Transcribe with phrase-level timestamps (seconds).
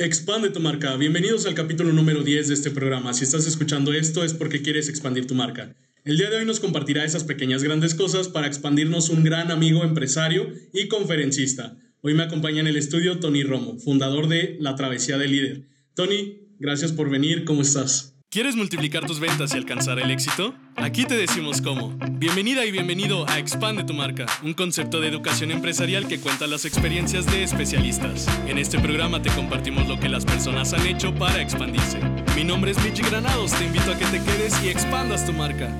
[0.00, 0.94] Expande tu marca.
[0.96, 3.12] Bienvenidos al capítulo número 10 de este programa.
[3.14, 5.74] Si estás escuchando esto es porque quieres expandir tu marca.
[6.04, 9.82] El día de hoy nos compartirá esas pequeñas grandes cosas para expandirnos un gran amigo
[9.82, 11.76] empresario y conferencista.
[12.00, 15.62] Hoy me acompaña en el estudio Tony Romo, fundador de La Travesía del Líder.
[15.94, 17.44] Tony, gracias por venir.
[17.44, 18.17] ¿Cómo estás?
[18.30, 20.54] ¿Quieres multiplicar tus ventas y alcanzar el éxito?
[20.76, 21.98] Aquí te decimos cómo.
[22.18, 26.66] Bienvenida y bienvenido a Expande tu marca, un concepto de educación empresarial que cuenta las
[26.66, 28.28] experiencias de especialistas.
[28.46, 32.00] En este programa te compartimos lo que las personas han hecho para expandirse.
[32.36, 35.74] Mi nombre es Mitch Granados, te invito a que te quedes y expandas tu marca.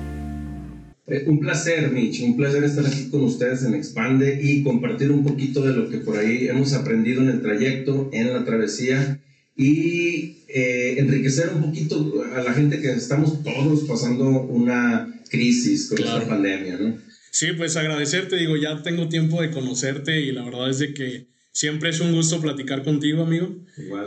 [1.05, 5.23] Eh, un placer, Mitch, un placer estar aquí con ustedes en Expande y compartir un
[5.23, 9.19] poquito de lo que por ahí hemos aprendido en el trayecto, en la travesía
[9.55, 15.99] y eh, enriquecer un poquito a la gente que estamos todos pasando una crisis con
[15.99, 16.97] esta pandemia, ¿no?
[17.31, 21.27] Sí, pues agradecerte, digo, ya tengo tiempo de conocerte y la verdad es de que
[21.51, 23.55] siempre es un gusto platicar contigo, amigo.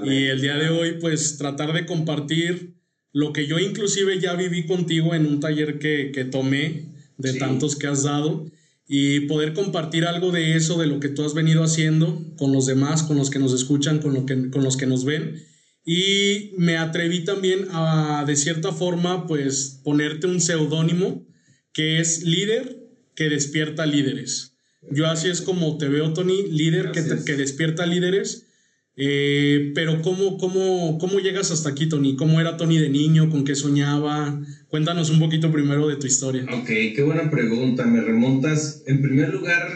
[0.05, 2.75] Y el día de hoy, pues tratar de compartir
[3.13, 6.87] lo que yo inclusive ya viví contigo en un taller que, que tomé,
[7.19, 8.51] de tantos que has dado,
[8.89, 12.67] y poder compartir algo de eso, de lo que tú has venido haciendo con los
[12.67, 15.52] demás, con los que nos escuchan, con, lo que, con los que nos ven
[15.85, 21.27] y me atreví también a, de cierta forma, pues ponerte un seudónimo
[21.73, 24.57] que es líder que despierta líderes.
[24.91, 28.47] Yo así es como te veo, Tony, líder que, que, despierta líderes.
[28.95, 32.15] Eh, pero ¿cómo, cómo, ¿cómo llegas hasta aquí, Tony?
[32.15, 33.31] ¿Cómo era Tony de niño?
[33.31, 34.41] ¿Con qué soñaba?
[34.69, 36.45] Cuéntanos un poquito primero de tu historia.
[36.53, 37.87] Ok, qué buena pregunta.
[37.87, 39.69] Me remontas, en primer lugar,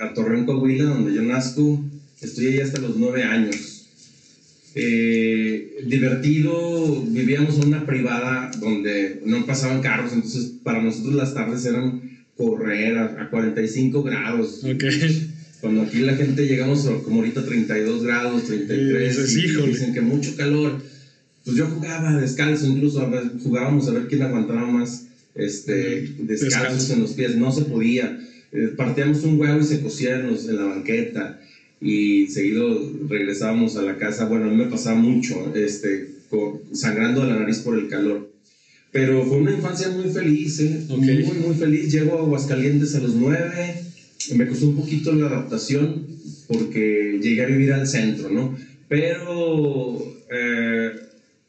[0.00, 1.84] a Torreón, Coahuila, donde yo nazco.
[2.20, 3.71] Estoy ahí hasta los nueve años
[4.74, 11.66] eh, divertido, vivíamos en una privada donde no pasaban carros, entonces para nosotros las tardes
[11.66, 12.00] eran
[12.36, 14.62] correr a, 45 grados.
[15.60, 20.34] Cuando aquí la gente llegamos a, como ahorita 32 grados, 33, y, dicen que mucho
[20.36, 20.82] calor.
[21.44, 23.10] Pues yo jugaba descalzo, incluso
[23.42, 28.18] jugábamos a ver quién aguantaba más este, descalzos en los pies, no se podía.
[28.52, 31.40] Eh, partíamos un huevo y se cosía en, en la banqueta
[31.82, 34.26] y seguido regresábamos a la casa.
[34.26, 36.08] Bueno, a mí me pasaba mucho, este,
[36.72, 38.30] sangrando la nariz por el calor.
[38.92, 40.84] Pero fue una infancia muy feliz, ¿eh?
[40.88, 41.90] muy, muy feliz.
[41.90, 43.74] Llego a Aguascalientes a los nueve,
[44.34, 46.06] me costó un poquito la adaptación
[46.46, 48.56] porque llegué a vivir al centro, ¿no?
[48.88, 49.98] Pero
[50.30, 50.90] eh,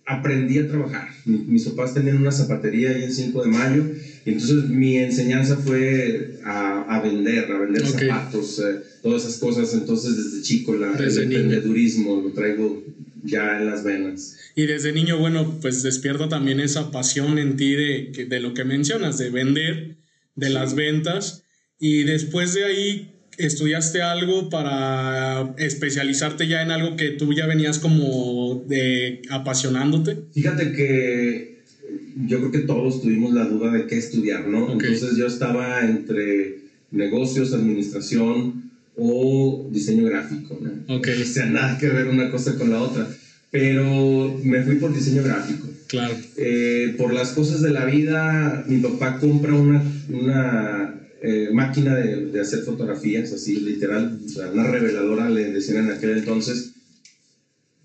[0.06, 1.10] aprendí a trabajar.
[1.26, 3.86] Mis papás tenían una zapatería ahí en 5 de mayo
[4.26, 8.60] y entonces mi enseñanza fue a, a vender, a vender zapatos.
[8.60, 9.74] Eh, todas esas cosas.
[9.74, 12.84] Entonces, desde chico, la, el emprendedurismo lo traigo
[13.24, 14.38] ya en las venas.
[14.56, 18.66] Y desde niño, bueno, pues despierta también esa pasión en ti de, de lo que
[18.66, 19.98] mencionas, de vender,
[20.36, 21.44] de las ventas.
[21.80, 27.80] Y después de ahí, estudiaste algo para especializarte ya en algo que tú ya venías
[27.80, 30.18] como de apasionándote?
[30.34, 31.64] Fíjate que
[32.28, 34.72] yo creo que todos tuvimos la duda de qué estudiar, ¿no?
[34.72, 36.60] Entonces yo estaba entre
[36.92, 38.64] negocios, administración,
[38.96, 40.96] o diseño gráfico, ¿no?
[40.98, 41.22] Okay.
[41.22, 43.08] O sea, nada que ver una cosa con la otra.
[43.52, 45.68] Pero me fui por diseño gráfico.
[45.88, 46.16] Claro.
[46.38, 52.28] Eh, por las cosas de la vida, mi papá compra una, una eh, máquina de,
[52.28, 56.74] de, hacer fotografías, así literal, o sea, una reveladora, le decían en aquel entonces.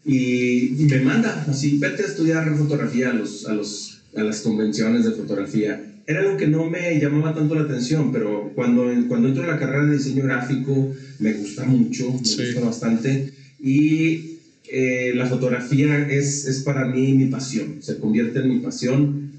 [0.04, 5.04] Y, me manda, así, vete a estudiar fotografía a, los, a, los, a las convenciones
[5.04, 9.44] de fotografía era algo que no me llamaba tanto la atención, pero cuando, cuando entro
[9.44, 13.30] a la carrera de diseño gráfico me gusta mucho, me gusta bastante.
[13.60, 14.38] Y
[14.72, 19.32] eh, la fotografía es, es para mí mi pasión, se convierte en mi pasión.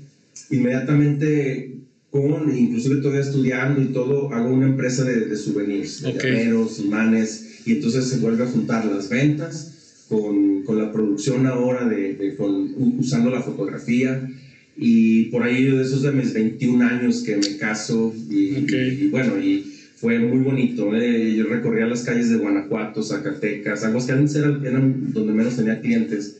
[0.51, 1.73] Inmediatamente,
[2.11, 6.51] con, inclusive todavía estudiando y todo, hago una empresa de, de souvenirs, okay.
[6.83, 12.15] imanes, y entonces se vuelve a juntar las ventas con, con la producción ahora de,
[12.15, 14.27] de con, usando la fotografía
[14.75, 19.65] y por ahí de esos de mis 21 años que me caso y, bueno, y
[19.97, 20.95] fue muy bonito.
[20.95, 21.35] ¿eh?
[21.35, 26.37] Yo recorría las calles de Guanajuato, Zacatecas, Aguascalientes eran, eran donde menos tenía clientes,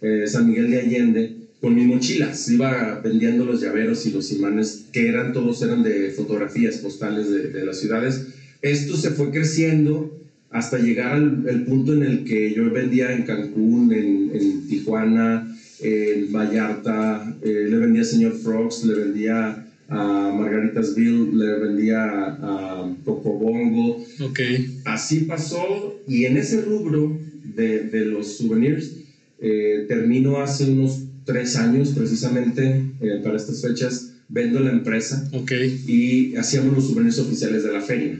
[0.00, 2.50] eh, San Miguel de Allende, con mis mochilas.
[2.50, 7.48] Iba vendiendo los llaveros y los imanes, que eran todos eran de fotografías postales de,
[7.48, 8.26] de las ciudades.
[8.60, 10.18] Esto se fue creciendo
[10.50, 16.30] hasta llegar al punto en el que yo vendía en Cancún, en, en Tijuana, en
[16.30, 24.04] Vallarta, eh, le vendía a Señor Frogs, le vendía a Margaritasville, le vendía a Cocobongo.
[24.20, 24.40] Ok.
[24.84, 27.18] Así pasó y en ese rubro
[27.56, 28.92] de, de los souvenirs
[29.40, 35.52] eh, termino hace unos tres años precisamente eh, para estas fechas, vendo la empresa Ok.
[35.86, 38.18] y hacíamos los souvenirs oficiales de la feria.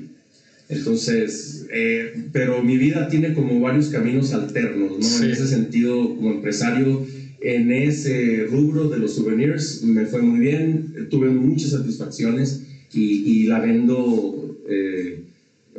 [0.68, 5.24] Entonces, eh, pero mi vida tiene como varios caminos alternos, ¿no?
[5.24, 7.06] En ese sentido, como empresario,
[7.40, 12.62] en ese rubro de los souvenirs me fue muy bien, tuve muchas satisfacciones
[12.92, 13.02] y,
[13.42, 15.24] y la vendo, eh,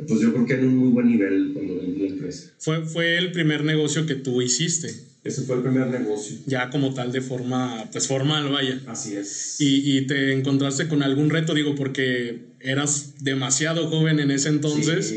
[0.06, 2.52] pues yo creo que en un muy buen nivel cuando vendí la empresa.
[2.58, 4.90] Fue, fue el primer negocio que tú hiciste.
[5.24, 6.36] Ese fue el primer negocio.
[6.46, 8.78] Ya como tal, de forma, pues formal, vaya.
[8.86, 9.56] Así es.
[9.58, 15.14] Y, y te encontraste con algún reto, digo, porque eras demasiado joven en ese entonces.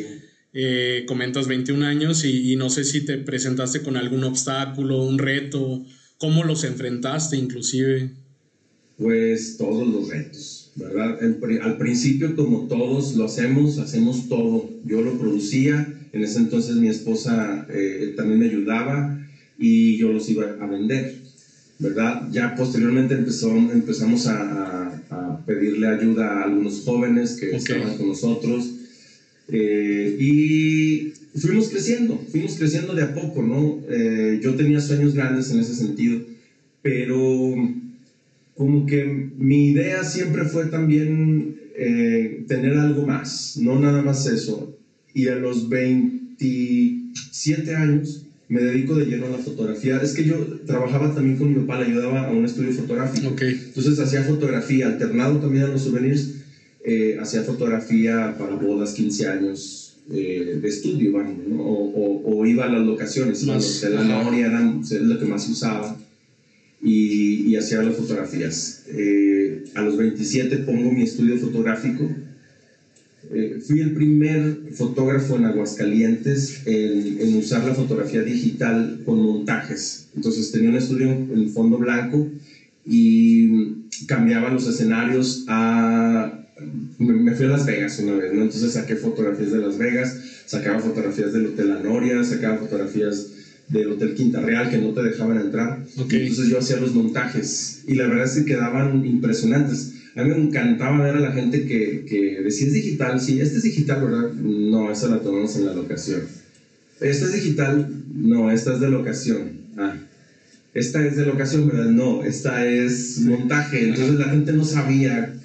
[0.54, 5.19] Eh, comentas 21 años y, y, no sé si te presentaste con algún obstáculo, un
[5.19, 5.86] reto,
[6.18, 8.12] cómo los enfrentaste inclusive.
[8.98, 11.19] Pues todos los retos, ¿verdad?
[11.62, 14.68] al principio como todos lo hacemos, hacemos todo.
[14.86, 19.27] Yo lo producía, en ese entonces mi esposa eh, también me ayudaba
[19.57, 21.15] y yo los iba a vender,
[21.80, 22.30] ¿verdad?
[22.31, 28.74] Ya posteriormente empezó, empezamos a, a, pedirle ayuda a algunos jóvenes que estaban con nosotros
[29.50, 33.80] eh, y fuimos creciendo, fuimos creciendo de a poco, ¿no?
[33.88, 36.19] Eh, yo tenía sueños grandes en ese sentido,
[36.81, 37.56] pero
[38.56, 44.77] como que mi idea siempre fue también eh, tener algo más, no nada más eso.
[45.13, 50.00] Y a los 27 años me dedico de lleno a la fotografía.
[50.02, 53.36] Es que yo trabajaba también con mi papá, le ayudaba a un estudio fotográfico.
[53.40, 56.36] Entonces hacía fotografía, alternado también a los souvenirs,
[56.84, 61.62] eh, hacía fotografía para bodas, 15 años eh, de estudio, ¿no?
[61.62, 65.98] o, o, iba a las locaciones, más, la noria era lo que más se usaba.
[66.82, 68.86] Y, y hacía las fotografías.
[68.88, 72.10] Eh, a los 27 pongo mi estudio fotográfico
[73.34, 80.08] eh, fui el primer fotógrafo en Aguascalientes en, en, usar la fotografía digital con montajes.
[80.16, 82.28] Entonces tenía un estudio en fondo blanco
[82.86, 86.44] y cambiaba los escenarios a...
[86.98, 88.42] Me fui a Las Vegas una vez, ¿no?
[88.42, 93.28] Entonces saqué fotografías de Las Vegas, sacaba fotografías del Hotel Anoria, sacaba fotografías
[93.68, 95.84] del Hotel Quinta Real que no te dejaban entrar.
[95.98, 100.48] Entonces yo hacía los montajes y la verdad es que quedaban impresionantes a mí me
[100.48, 104.31] encantaba ver a la gente que, que decía, es digital, sí, este es digital, ¿verdad?
[104.34, 106.22] No, esa la tomamos en la locación.
[107.00, 109.52] Esta es digital, no, esta es de locación.
[109.78, 109.96] Ah,
[110.74, 111.92] esta es de locación, ¿verdad?
[111.92, 113.90] No, esta es montaje.
[113.90, 115.36] Entonces la gente no sabía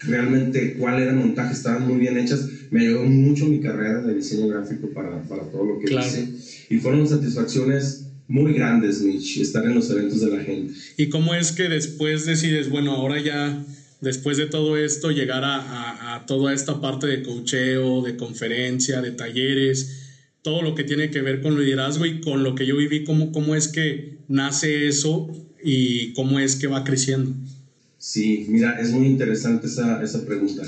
[0.00, 2.46] realmente cuál era el montaje, estaban muy bien hechas.
[2.70, 6.28] Me ayudó mucho mi carrera de diseño gráfico para, para todo lo que hice.
[6.68, 10.72] Y fueron satisfacciones muy grandes, Mitch, estar en los eventos de la gente.
[10.96, 13.64] ¿Y cómo es que después decides, bueno, ahora ya
[14.00, 20.10] después de todo esto, llegar a, toda esta parte de cocheo, de conferencia, de talleres,
[20.42, 23.32] todo lo que tiene que ver con liderazgo y con lo que yo viví, cómo,
[23.32, 25.28] cómo es que nace eso
[25.62, 27.34] y cómo es que va creciendo.
[27.98, 30.62] Sí, mira, es muy interesante esa, esa pregunta.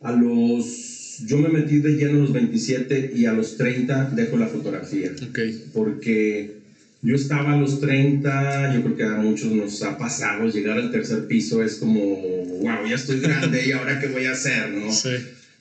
[0.00, 4.36] A los, yo me metí de lleno a los 27 y a los 30 dejo
[4.36, 5.12] la fotografía.
[5.30, 5.64] Okay.
[5.72, 6.61] Porque
[7.02, 10.92] yo estaba a los 30, yo creo que a muchos nos ha pasado llegar al
[10.92, 14.92] tercer piso, es como, wow, ya estoy grande y ahora qué voy a hacer, ¿no?
[14.92, 15.10] Sí.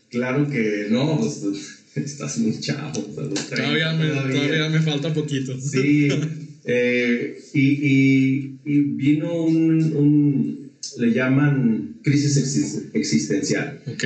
[0.10, 1.44] Claro que no, pues
[1.96, 2.92] estás muy chavo.
[3.02, 4.70] todavía, me, todavía.
[4.70, 5.60] me, falta poquito.
[5.60, 6.10] Sí,
[6.66, 13.82] eh, y, y, y, vino un, un, le llaman crisis existencial.
[13.88, 14.04] Ok.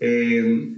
[0.00, 0.68] Eh,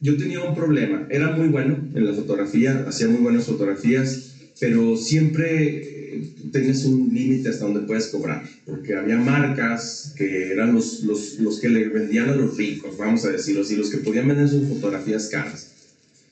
[0.00, 4.96] yo tenía un problema, era muy bueno en la fotografía, hacía muy buenas fotografías pero
[4.96, 11.02] siempre eh, tenías un límite hasta donde puedes cobrar, porque había marcas que eran los,
[11.02, 14.28] los, los, que le vendían a los ricos, vamos a decirlo así, los que podían
[14.28, 15.72] vender sus fotografías caras.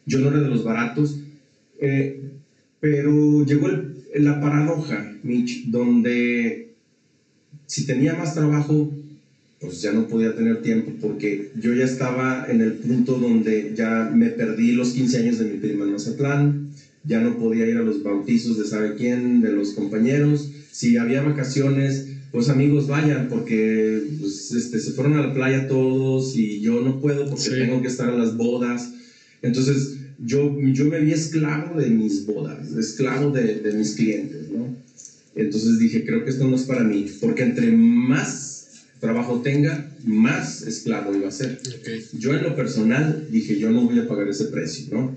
[0.07, 1.21] Yo no era de los baratos,
[1.81, 2.31] eh,
[2.81, 3.69] pero llegó
[4.15, 6.71] la paradoja, Mitch, donde
[7.67, 8.93] si tenía más trabajo,
[9.61, 14.11] pues ya no podía tener tiempo, porque yo ya estaba en el punto donde ya
[14.13, 16.70] me perdí los 15 años de mi prima en Mazatlán,
[17.05, 20.51] ya no podía ir a los bautizos de sabe quién, de los compañeros.
[20.71, 26.37] Si había vacaciones, pues amigos vayan, porque pues, este, se fueron a la playa todos
[26.37, 28.93] y yo no puedo porque tengo que estar a las bodas.
[29.43, 34.75] Entonces yo, yo me vi esclavo de mis bodas, esclavo de, de mis clientes, ¿no?
[35.35, 38.61] Entonces dije, creo que esto no es para mí, porque entre más
[39.01, 41.59] trabajo tenga, más esclavo iba a ser.
[42.13, 45.17] Yo en lo personal dije, yo no voy a pagar ese precio, ¿no?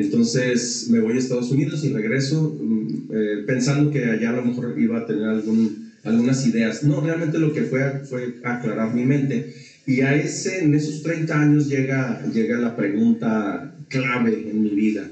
[0.00, 4.44] Entonces me voy a Estados Unidos y regreso mm, eh, pensando que allá a lo
[4.44, 6.84] mejor iba a tener algún, algunas ideas.
[6.84, 9.52] No, realmente lo que fue fue aclarar mi mente.
[9.86, 15.10] Y a ese, en esos 30 años llega, llega la pregunta clave en mi vida.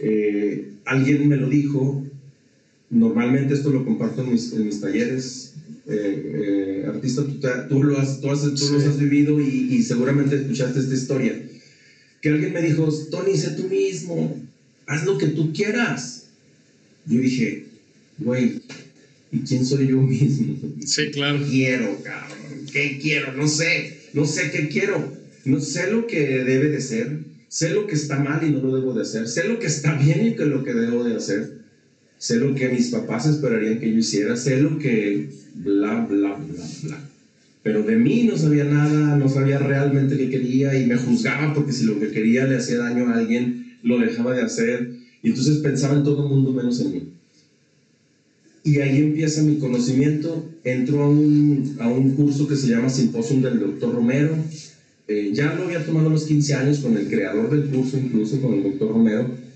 [0.00, 2.04] Eh, alguien me lo dijo,
[2.90, 5.54] normalmente esto lo comparto en mis, en mis talleres.
[5.86, 10.80] Eh, artista, tú, tú, lo has, tú, has, tú has vivido y, y seguramente escuchaste
[10.80, 11.34] esta historia
[12.20, 14.36] que alguien me dijo, Tony, sé tú mismo,
[14.86, 16.26] haz lo que tú quieras.
[17.06, 17.64] Yo dije,
[18.18, 18.60] güey,
[19.30, 20.56] ¿y quién soy yo mismo?
[20.84, 21.38] Sí, claro.
[21.38, 22.66] ¿Qué quiero, cabrón?
[22.72, 23.32] ¿Qué quiero?
[23.32, 25.16] No sé, no sé qué quiero.
[25.44, 28.74] No sé lo que debe de ser, sé lo que está mal y no lo
[28.74, 31.58] debo de hacer, sé lo que está bien y que lo que debo de hacer,
[32.18, 36.66] sé lo que mis papás esperarían que yo hiciera, sé lo que bla, bla, bla,
[36.82, 37.07] bla.
[37.62, 41.72] Pero de mí no sabía nada, no sabía realmente qué quería y me juzgaba porque
[41.72, 44.90] si lo que quería le hacía daño a alguien, lo dejaba de hacer.
[45.22, 47.12] Y entonces pensaba en todo el mundo menos en mí.
[48.64, 50.44] Y ahí empieza mi conocimiento.
[50.64, 54.36] Entro a un, a un curso que se llama Simposium del Doctor Romero.
[55.08, 58.40] Eh, ya lo había tomado a los 15 años con el creador del curso, incluso
[58.40, 59.47] con el Doctor Romero.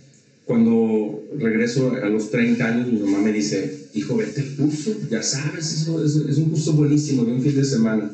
[0.45, 5.23] Cuando regreso a los 30 años, mi mamá me dice, hijo, vete al curso, ya
[5.23, 8.11] sabes, eso es, es un curso buenísimo de un fin de semana.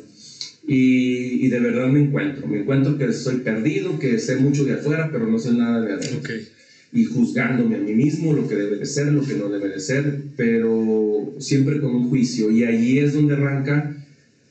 [0.67, 4.75] Y, y, de verdad me encuentro, me encuentro que estoy perdido, que sé mucho de
[4.75, 6.19] afuera, pero no sé nada de adentro.
[6.19, 6.47] Okay.
[6.93, 9.81] Y juzgándome a mí mismo, lo que debe de ser, lo que no debe de
[9.81, 12.51] ser, pero siempre con un juicio.
[12.51, 13.97] Y allí es donde arranca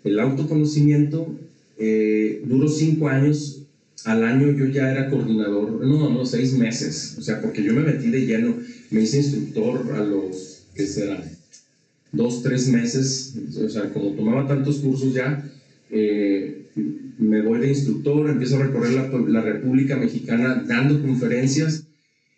[0.04, 1.36] el autoconocimiento.
[1.78, 3.67] Eh, duró cinco años,
[4.06, 7.82] al año yo ya era coordinador, no, no, seis meses, o sea, porque yo me
[7.82, 8.58] metí de lleno,
[8.92, 11.24] me hice instructor a los, ¿qué será?
[12.12, 15.44] Dos, tres meses, o sea, como tomaba tantos cursos ya,
[15.90, 16.68] eh,
[17.18, 21.86] me voy de instructor, empiezo a recorrer la, la, República Mexicana dando conferencias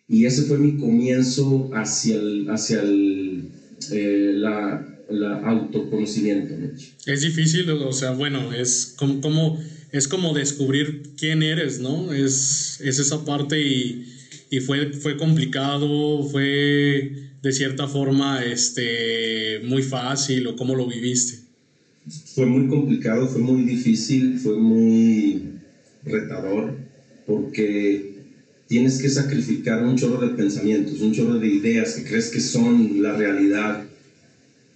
[0.08, 3.50] y ese fue mi comienzo hacia el, hacia el,
[3.92, 6.54] eh, la, la, autoconocimiento.
[6.58, 6.68] ¿no?
[7.06, 9.58] Es difícil, o sea, bueno, es como, como,
[9.92, 12.12] es como descubrir quién eres, ¿no?
[12.12, 14.06] Es, es esa parte y,
[14.50, 21.50] y fue, fue complicado, fue de cierta forma este, muy fácil o cómo lo viviste
[22.34, 25.42] fue muy complicado, fue muy difícil, fue muy
[26.04, 26.74] retador,
[27.26, 28.14] porque
[28.66, 33.02] tienes que sacrificar un chorro de pensamientos, un chorro de ideas que crees que son
[33.02, 33.84] la realidad.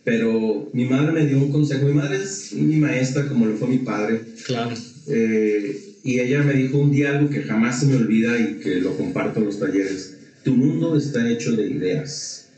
[0.04, 3.68] Pero mi madre me dio un consejo, mi madre es mi maestra como lo fue
[3.68, 4.20] mi padre.
[4.44, 4.76] Claro.
[5.06, 8.76] Eh, y ella me dijo un día algo que jamás se me olvida y que
[8.80, 10.16] lo comparto en los talleres.
[10.42, 12.48] Tu mundo está hecho de ideas.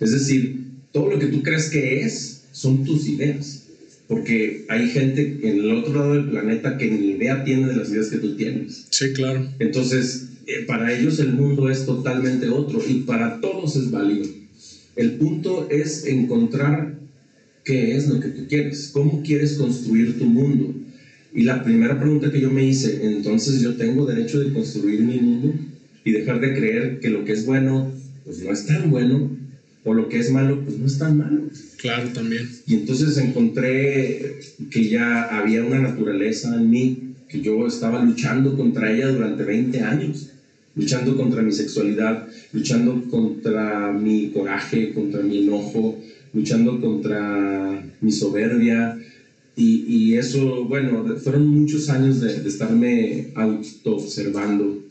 [0.00, 3.66] Es decir, todo lo que tú crees que es son tus ideas
[4.08, 7.90] porque hay gente en el otro lado del planeta que ni idea tiene de las
[7.90, 8.86] ideas que tú tienes.
[8.90, 9.48] Sí, claro.
[9.58, 14.26] Entonces, eh, para ellos el mundo es totalmente otro y para todos es válido.
[14.94, 16.98] El punto es encontrar
[17.64, 20.72] qué es lo que tú quieres, cómo quieres construir tu mundo.
[21.36, 25.18] Y la primera pregunta que yo me hice, entonces yo tengo derecho de construir mi
[25.18, 25.52] mundo
[26.02, 27.92] y dejar de creer que lo que es bueno,
[28.24, 29.36] pues no es tan bueno,
[29.84, 31.42] o lo que es malo, pues no es tan malo.
[31.76, 32.48] Claro, también.
[32.66, 34.38] Y entonces encontré
[34.70, 39.82] que ya había una naturaleza en mí, que yo estaba luchando contra ella durante 20
[39.82, 40.30] años,
[40.74, 46.00] luchando contra mi sexualidad, luchando contra mi coraje, contra mi enojo,
[46.32, 48.96] luchando contra mi soberbia.
[49.56, 54.84] Y, y eso, bueno, fueron muchos años de, de estarme auto-observando.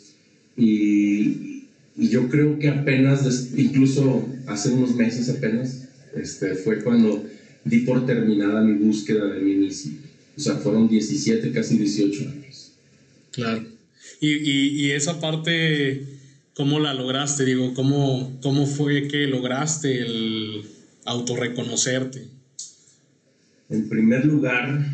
[0.58, 7.24] Y, y yo creo que apenas, incluso hace unos meses apenas, este, fue cuando
[7.64, 10.00] di por terminada mi búsqueda de mí mismo.
[10.36, 12.72] O sea, fueron 17, casi 18 años.
[13.32, 13.66] Claro.
[14.20, 16.06] Y, y, y esa parte,
[16.54, 17.46] ¿cómo la lograste?
[17.46, 20.64] Digo, ¿cómo, ¿cómo fue que lograste el
[21.06, 22.35] autorreconocerte?
[23.70, 24.86] En primer lugar,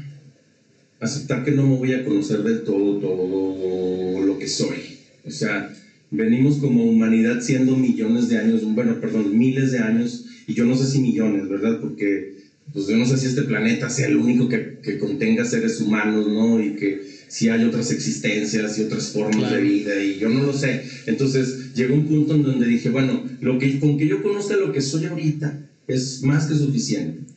[0.99, 4.97] aceptar que no me voy a conocer del todo, todo lo que soy.
[5.25, 5.73] O sea,
[6.09, 10.75] venimos como humanidad siendo millones de años, bueno, perdón, miles de años, y yo no
[10.75, 11.79] sé si millones, ¿verdad?
[11.79, 12.41] Porque
[12.73, 16.27] pues yo no sé si este planeta sea el único que, que contenga seres humanos,
[16.27, 16.61] ¿no?
[16.61, 19.55] Y que si hay otras existencias y otras formas claro.
[19.55, 20.83] de vida, y yo no lo sé.
[21.05, 24.71] Entonces llegó un punto en donde dije, bueno, lo que, con que yo conozca lo
[24.71, 27.30] que soy ahorita es más que suficiente.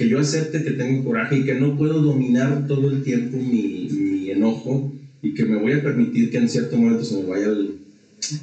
[0.00, 3.86] Que yo acepte que tengo coraje y que no puedo dominar todo el tiempo mi,
[3.92, 4.90] mi enojo
[5.20, 7.80] y que me voy a permitir que en cierto momento se me vaya el,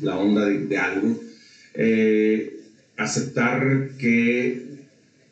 [0.04, 1.20] la onda de, de algo.
[1.74, 2.60] Eh,
[2.96, 4.68] aceptar que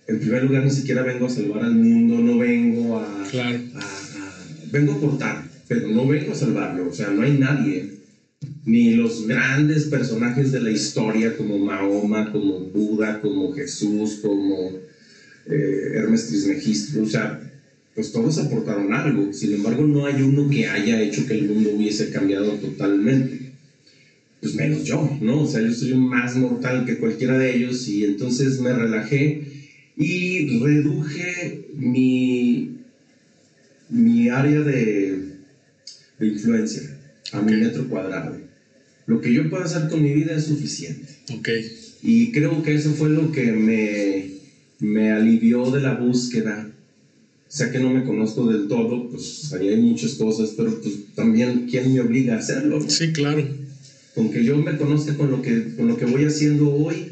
[0.08, 3.60] en primer lugar ni siquiera vengo a salvar al mundo, no vengo a, claro.
[3.76, 8.00] a, a, vengo a aportar, pero no vengo a salvarlo, o sea, no hay nadie,
[8.66, 14.72] ni los grandes personajes de la historia como Mahoma, como Buda, como Jesús, como
[15.48, 16.32] eh, Hermes
[17.00, 17.42] o sea,
[17.94, 21.72] pues todos aportaron algo, sin embargo no hay uno que haya hecho que el mundo
[21.76, 23.46] hubiese cambiado totalmente
[24.46, 25.42] pues menos yo, ¿no?
[25.42, 29.42] O sea, yo soy más mortal que cualquiera de ellos y entonces me relajé
[29.98, 32.78] y reduje mi,
[33.90, 35.18] mi área de,
[36.20, 36.96] de influencia.
[37.32, 38.38] a mi metro cuadrado.
[39.08, 41.08] Lo que yo puedo hacer con mi vida es suficiente.
[41.34, 41.50] Ok.
[42.04, 44.30] Y creo que eso fue lo que me,
[44.80, 46.72] me alivió de la búsqueda.
[47.48, 51.14] O sea que no me conozco del todo, pues ahí hay muchas cosas, pero pues
[51.16, 52.84] también quién me obliga a hacerlo.
[52.88, 53.48] Sí, claro.
[54.14, 57.12] Con que yo me conozca con lo que, con lo que voy haciendo hoy,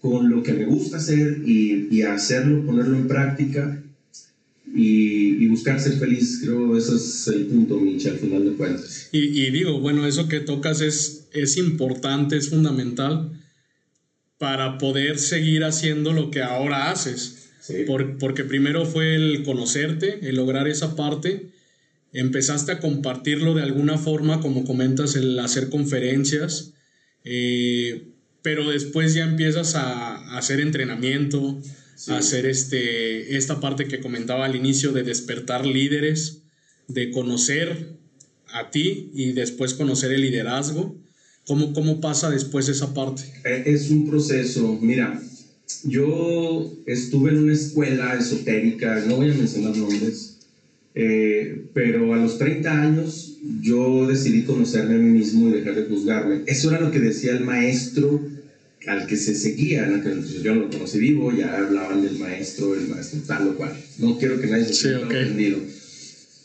[0.00, 3.82] con lo que me gusta hacer y, y hacerlo, ponerlo en práctica,
[4.74, 9.08] y, buscar ser feliz, creo ese es el punto, Mitch, al final de cuentas.
[9.12, 13.30] Y, y, digo, bueno, eso que tocas es, es importante, es fundamental
[14.38, 17.50] para poder seguir haciendo lo que ahora haces.
[17.86, 21.50] Por, porque primero fue el conocerte, el lograr esa parte,
[22.12, 26.74] empezaste a compartirlo de alguna forma, como comentas, el hacer conferencias,
[27.24, 28.08] eh,
[28.42, 31.60] pero después ya empiezas a, a hacer entrenamiento,
[32.08, 36.42] hacer este, esta parte que comentaba al inicio de despertar líderes,
[36.86, 37.96] de conocer
[38.48, 40.96] a ti y después conocer el liderazgo.
[41.46, 43.22] ¿Cómo, cómo pasa después esa parte?
[43.44, 44.78] Eh, es un proceso.
[44.80, 45.20] Mira,
[45.84, 50.38] yo estuve en una escuela esotérica, no voy a mencionar nombres,
[50.94, 55.84] eh, pero a los 30 años yo decidí conocerme a mí mismo y dejar de
[55.84, 56.42] juzgarme.
[56.46, 58.20] Eso era lo que decía el maestro
[58.88, 62.88] al que se seguía, en yo no lo conocí vivo, ya hablaban del maestro, el
[62.88, 63.76] maestro tal o cual.
[63.98, 65.58] No quiero que nadie se sienta ofendido.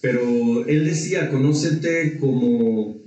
[0.01, 3.00] Pero él decía, conócete como,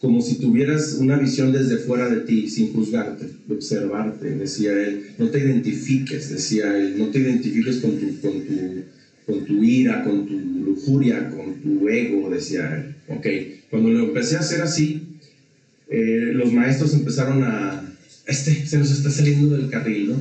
[0.00, 5.06] como si tuvieras una visión desde fuera de ti, sin juzgarte, observarte, decía él.
[5.18, 8.84] No te identifiques, decía él, no te identifiques con tu, con tu,
[9.26, 12.94] con tu ira, con tu lujuria, con tu ego, decía él.
[13.08, 13.26] Ok,
[13.70, 15.02] cuando lo empecé a hacer así,
[15.88, 17.94] eh, los maestros empezaron a
[18.26, 20.20] este se nos está saliendo del carril, ¿no?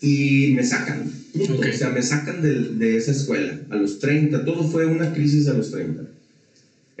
[0.00, 4.64] Y me sacan, o sea, me sacan de, de, esa escuela a los 30, todo
[4.64, 6.02] fue una crisis a los 30.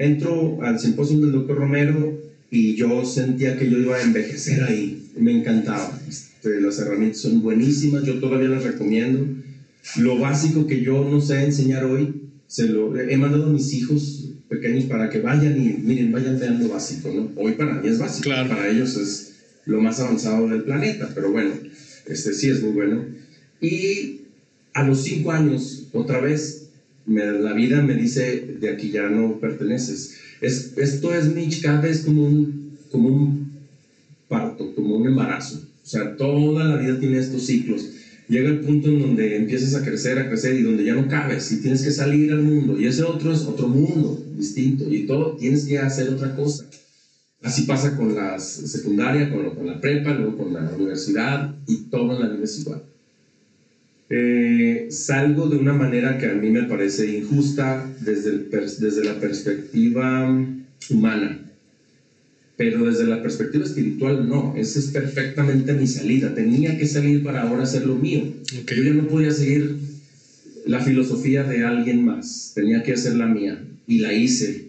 [0.02, 2.18] Entro al simposio del doctor Romero
[2.50, 5.96] y yo sentía que yo iba a envejecer ahí, me encantaba.
[6.08, 9.24] Este, las herramientas son buenísimas, yo todavía las recomiendo.
[9.98, 14.24] Lo básico que yo no sé enseñar hoy, se lo he mandado a mis hijos
[14.48, 17.30] pequeños para que vayan y miren, vayan vean lo básico, ¿no?
[17.36, 19.34] Hoy para mí es básico, para ellos es
[19.66, 21.54] lo más avanzado del planeta, pero bueno,
[22.06, 23.04] este sí es muy bueno.
[23.60, 24.22] Y
[24.74, 26.61] a los cinco años, otra vez,
[27.06, 30.16] la vida me dice, de aquí ya no perteneces.
[30.40, 33.52] Es, esto es, Mitch, cada vez como un, como un
[34.28, 35.56] parto, como un embarazo.
[35.82, 37.90] O sea, toda la vida tiene estos ciclos.
[38.28, 41.50] Llega el punto en donde empiezas a crecer, a crecer y donde ya no cabes
[41.52, 42.80] y tienes que salir al mundo.
[42.80, 46.64] Y ese otro es otro mundo distinto y todo tienes que hacer otra cosa.
[47.42, 52.20] Así pasa con la secundaria, con, la prepa, luego con la universidad y todo en
[52.20, 52.82] la vida es igual.
[54.14, 60.28] Eh, salgo de una manera que a mí me parece injusta desde, desde la perspectiva
[60.90, 61.40] humana,
[62.58, 67.40] pero desde la perspectiva espiritual no, esa es perfectamente mi salida, tenía que salir para
[67.40, 68.24] ahora hacer lo mío.
[68.52, 69.78] Yo ya no podía seguir
[70.66, 73.64] la filosofía de alguien más, tenía que hacer la mía.
[73.86, 74.66] Y la hice,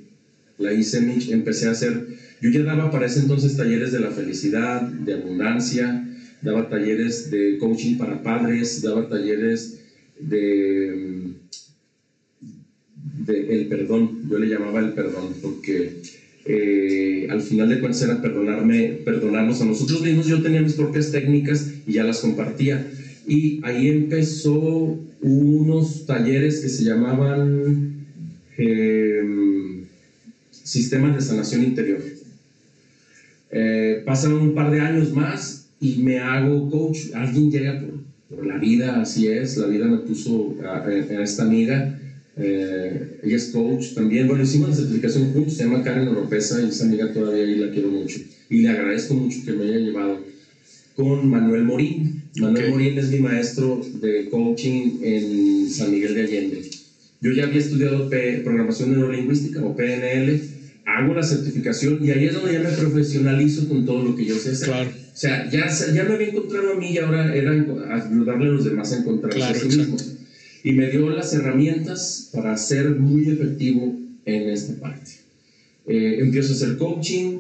[0.58, 0.99] la hice,
[1.32, 2.08] empecé a hacer.
[2.39, 6.02] Yo ya daba para ese entonces talleres de la felicidad, de abundancia,
[6.43, 9.79] daba talleres de coaching para padres, daba talleres
[10.19, 11.34] de,
[13.25, 16.01] de el perdón, yo le llamaba el perdón, porque
[16.45, 20.27] eh, al final de cuentas era perdonarme, perdonarnos a nosotros mismos.
[20.27, 22.86] Yo tenía mis propias técnicas y ya las compartía.
[23.25, 28.06] Y ahí empezó unos talleres que se llamaban
[28.58, 29.84] eh,
[30.51, 32.01] sistemas de sanación interior.
[33.51, 37.13] Eh, pasan un par de años más y me hago coach.
[37.13, 37.84] Alguien llega
[38.30, 39.58] por, la vida, así es.
[39.58, 40.89] La vida me puso a,
[41.22, 42.00] esta amiga.
[42.38, 44.28] Eh, ella es coach también.
[44.28, 45.54] Bueno, hicimos la certificación juntos.
[45.54, 48.19] Se llama Karen Oropesa y esa amiga todavía y la quiero mucho.
[48.50, 50.19] Y le agradezco mucho que me haya llevado
[50.96, 52.24] con Manuel Morín.
[52.38, 56.62] Manuel Morín es mi maestro de coaching en San Miguel de Allende.
[57.22, 58.10] Yo ya había estudiado
[58.43, 60.39] programación neurolingüística o PNL
[60.97, 64.36] hago la certificación y ahí es donde ya me profesionalizo con todo lo que yo
[64.36, 64.67] sé hacer.
[64.67, 64.89] Claro.
[64.89, 68.65] O sea, ya, ya me había encontrado a mí y ahora era ayudarle a los
[68.65, 70.15] demás a encontrarse a sí mismos.
[70.63, 75.12] Y me dio las herramientas para ser muy efectivo en esta parte.
[75.86, 77.39] Eh, empiezo a hacer coaching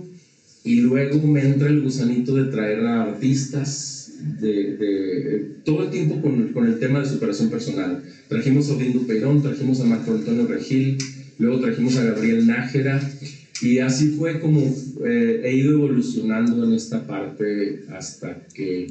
[0.63, 6.21] y luego me entra el gusanito de traer a artistas de, de, todo el tiempo
[6.21, 8.03] con, con, el tema de superación personal.
[8.27, 10.97] Trajimos a Odín Peirón, trajimos a Marco Antonio Regil,
[11.39, 13.01] luego trajimos a Gabriel Nájera
[13.63, 18.83] y así fue como eh, he ido evolucionando en esta parte hasta que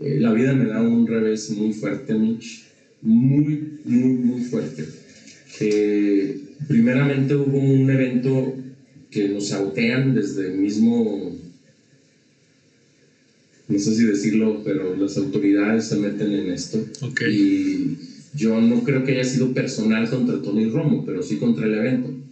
[0.00, 2.64] eh, la vida me da un revés muy fuerte, Mitch,
[3.00, 4.84] muy, muy, muy fuerte.
[6.68, 8.54] primeramente hubo un evento
[9.10, 11.32] que nos sautean desde el mismo,
[13.68, 16.84] no sé si decirlo, pero las autoridades se meten en esto.
[17.30, 17.96] Y
[18.34, 22.24] yo no creo que haya sido personal contra Tony Romo, pero sí contra el evento.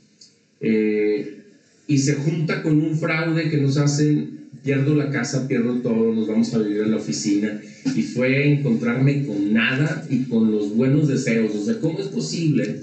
[0.62, 1.42] Eh,
[1.87, 6.27] y se junta con un fraude que nos hacen, pierdo la casa, pierdo todo, nos
[6.29, 7.61] vamos a vivir en la oficina.
[7.94, 11.55] Y fue encontrarme con nada y con los buenos deseos.
[11.55, 12.77] O sea, ¿cómo es posible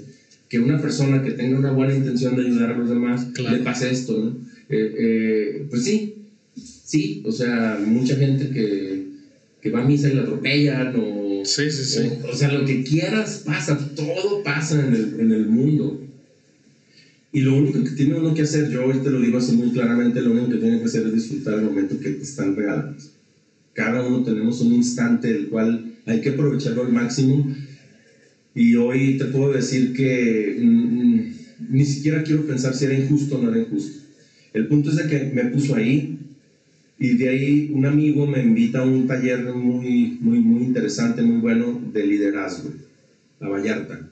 [0.48, 3.90] que una persona que tenga una buena intención de ayudar a los demás le pase
[3.90, 4.18] esto?
[4.18, 4.36] ¿no?
[4.68, 6.16] Eh, eh, pues sí,
[6.54, 9.06] sí, o sea, mucha gente que,
[9.60, 12.00] que va a misa y la atropellan o Sí, sí, sí.
[12.30, 16.00] O, sea, lo que quieras pasa, todo pasa en el, en el mundo.
[17.32, 19.70] Y lo único que tiene uno que hacer, yo hoy te lo digo así muy
[19.70, 22.96] claramente, lo único que tiene que hacer es disfrutar el momento que te están regalando.
[23.72, 27.46] Cada uno tenemos un instante el cual hay que aprovecharlo al máximo.
[28.54, 31.32] Y hoy te puedo decir que mm, mm,
[31.70, 34.00] ni siquiera quiero pensar si era injusto o no era injusto.
[34.52, 36.18] El punto es de que me puso ahí,
[36.98, 41.40] y de ahí un amigo me invita a un taller muy, muy, muy interesante, muy
[41.40, 42.70] bueno de liderazgo,
[43.40, 44.10] a Vallarta.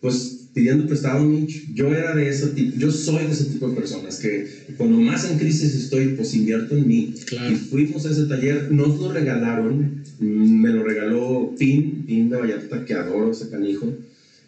[0.00, 1.60] Pues pidiendo prestado un nicho.
[1.74, 5.30] Yo era de ese tipo, yo soy de ese tipo de personas que cuando más
[5.30, 7.14] en crisis estoy, pues invierto en mí.
[7.50, 12.84] Y fuimos a ese taller, nos lo regalaron, me lo regaló Pin, Pin de Vallarta,
[12.84, 13.92] que adoro ese canijo,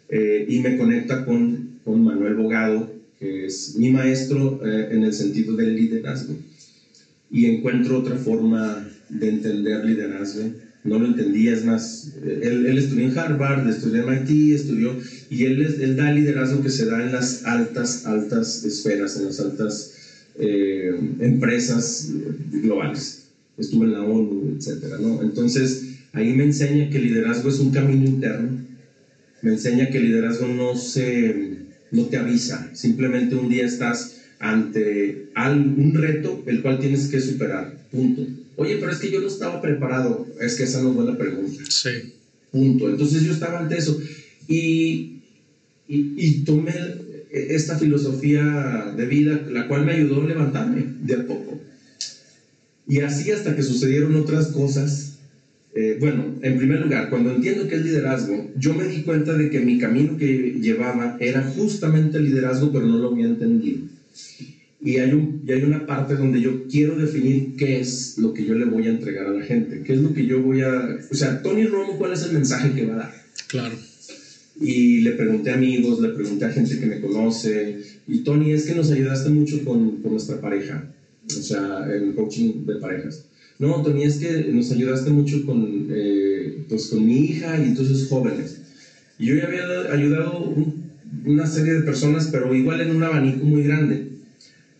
[0.09, 5.13] eh, y me conecta con, con Manuel Bogado, que es mi maestro eh, en el
[5.13, 6.35] sentido del liderazgo
[7.33, 10.51] y encuentro otra forma de entender liderazgo.
[10.83, 14.97] No lo entendía, es más, él, él estudió en Harvard, estudió en MIT, estudió,
[15.29, 19.39] y él, él da liderazgo que se da en las altas, altas esferas, en las
[19.39, 19.93] altas
[20.37, 22.09] eh, empresas
[22.51, 23.27] globales.
[23.57, 24.99] Estuvo en la ONU, etc.
[24.99, 25.21] ¿no?
[25.21, 28.49] Entonces, ahí me enseña que liderazgo es un camino interno,
[29.41, 31.59] me enseña que liderazgo no, se,
[31.91, 37.77] no te avisa, simplemente un día estás ante un reto el cual tienes que superar.
[37.91, 38.42] Punto.
[38.55, 40.27] Oye, pero es que yo no estaba preparado.
[40.39, 41.63] Es que esa no fue la pregunta.
[41.69, 42.13] Sí.
[42.51, 42.89] Punto.
[42.89, 43.99] Entonces yo estaba ante eso.
[44.47, 45.21] Y,
[45.87, 46.73] y, y, tomé
[47.31, 51.59] esta filosofía de vida, la cual me ayudó a levantarme de a poco.
[52.87, 55.17] Y así hasta que sucedieron otras cosas.
[55.75, 59.49] Eh, bueno, en primer lugar, cuando entiendo que es liderazgo, yo me di cuenta de
[59.49, 63.87] que mi camino que llevaba era justamente el liderazgo, pero no lo había entendido.
[64.83, 68.45] Y hay, un, y hay una parte donde yo quiero definir qué es lo que
[68.45, 70.97] yo le voy a entregar a la gente, qué es lo que yo voy a...
[71.09, 73.13] O sea, Tony Romo, ¿cuál es el mensaje que va a dar?
[73.47, 73.75] Claro.
[74.59, 78.65] Y le pregunté a amigos, le pregunté a gente que me conoce, y Tony, es
[78.65, 80.91] que nos ayudaste mucho con, con nuestra pareja,
[81.27, 83.25] o sea, el coaching de parejas.
[83.59, 88.07] No, Tony, es que nos ayudaste mucho con, eh, pues, con mi hija y entonces
[88.09, 88.57] jóvenes.
[89.17, 90.83] Y yo ya había ayudado un
[91.25, 94.07] una serie de personas, pero igual en un abanico muy grande,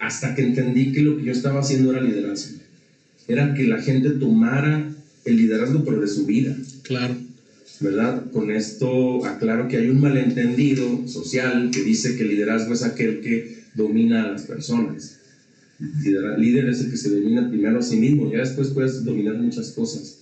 [0.04, 2.58] hasta que entendí que lo que yo estaba haciendo era liderazgo.
[3.28, 4.92] Era que la gente tomara
[5.24, 6.56] el liderazgo, pero de su vida.
[6.84, 7.16] Claro.
[7.80, 8.30] ¿Verdad?
[8.32, 13.22] Con esto aclaro que hay un malentendido social que dice que el liderazgo es aquel
[13.22, 15.20] que domina a las personas.
[15.80, 19.36] El líder es el que se domina primero a sí mismo, ya después puedes dominar
[19.36, 20.20] muchas cosas.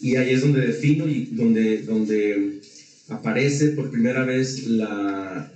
[0.00, 2.60] Y ahí es donde defino y donde, donde
[3.08, 5.52] aparece por primera vez la,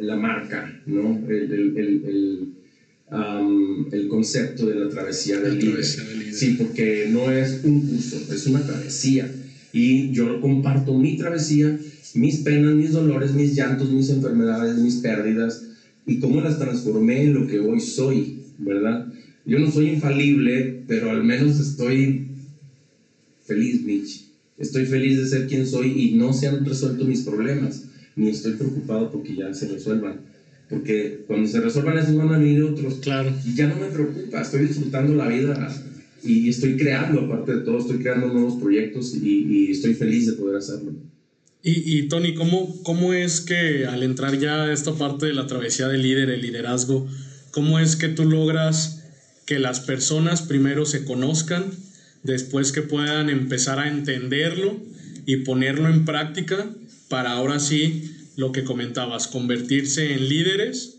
[0.00, 1.18] la marca, ¿no?
[1.28, 2.55] el, el, el, el
[4.08, 5.84] concepto de la travesía del líder.
[5.84, 9.30] Sí, porque no es un curso, es una travesía.
[9.72, 11.78] Y yo comparto mi travesía,
[12.14, 15.62] mis penas, mis dolores, mis llantos, mis enfermedades, mis pérdidas
[16.06, 19.06] y cómo las transformé en lo que hoy soy, ¿verdad?
[19.44, 22.28] Yo no soy infalible, pero al menos estoy
[23.44, 24.24] feliz, Mitch.
[24.58, 27.84] Estoy feliz de ser quien soy y no se han resuelto mis problemas,
[28.16, 30.20] ni estoy preocupado porque ya se resuelvan.
[30.68, 32.94] Porque cuando se resuelvan esos van a venir otros.
[32.96, 33.32] Claro.
[33.44, 35.72] Y ya no me preocupa, estoy disfrutando la vida
[36.22, 40.56] y estoy creando, aparte de todo, estoy creando nuevos proyectos y, estoy feliz de poder
[40.56, 40.92] hacerlo.
[41.62, 45.46] Y, y, Tony, ¿cómo, ¿cómo es que al entrar ya a esta parte de la
[45.46, 47.06] travesía del líder, el liderazgo,
[47.50, 49.04] cómo es que tú logras
[49.46, 51.64] que las personas primero se conozcan,
[52.22, 54.76] después que puedan empezar a entenderlo
[55.26, 56.68] y ponerlo en práctica
[57.08, 60.98] para ahora sí, lo que comentabas, convertirse en líderes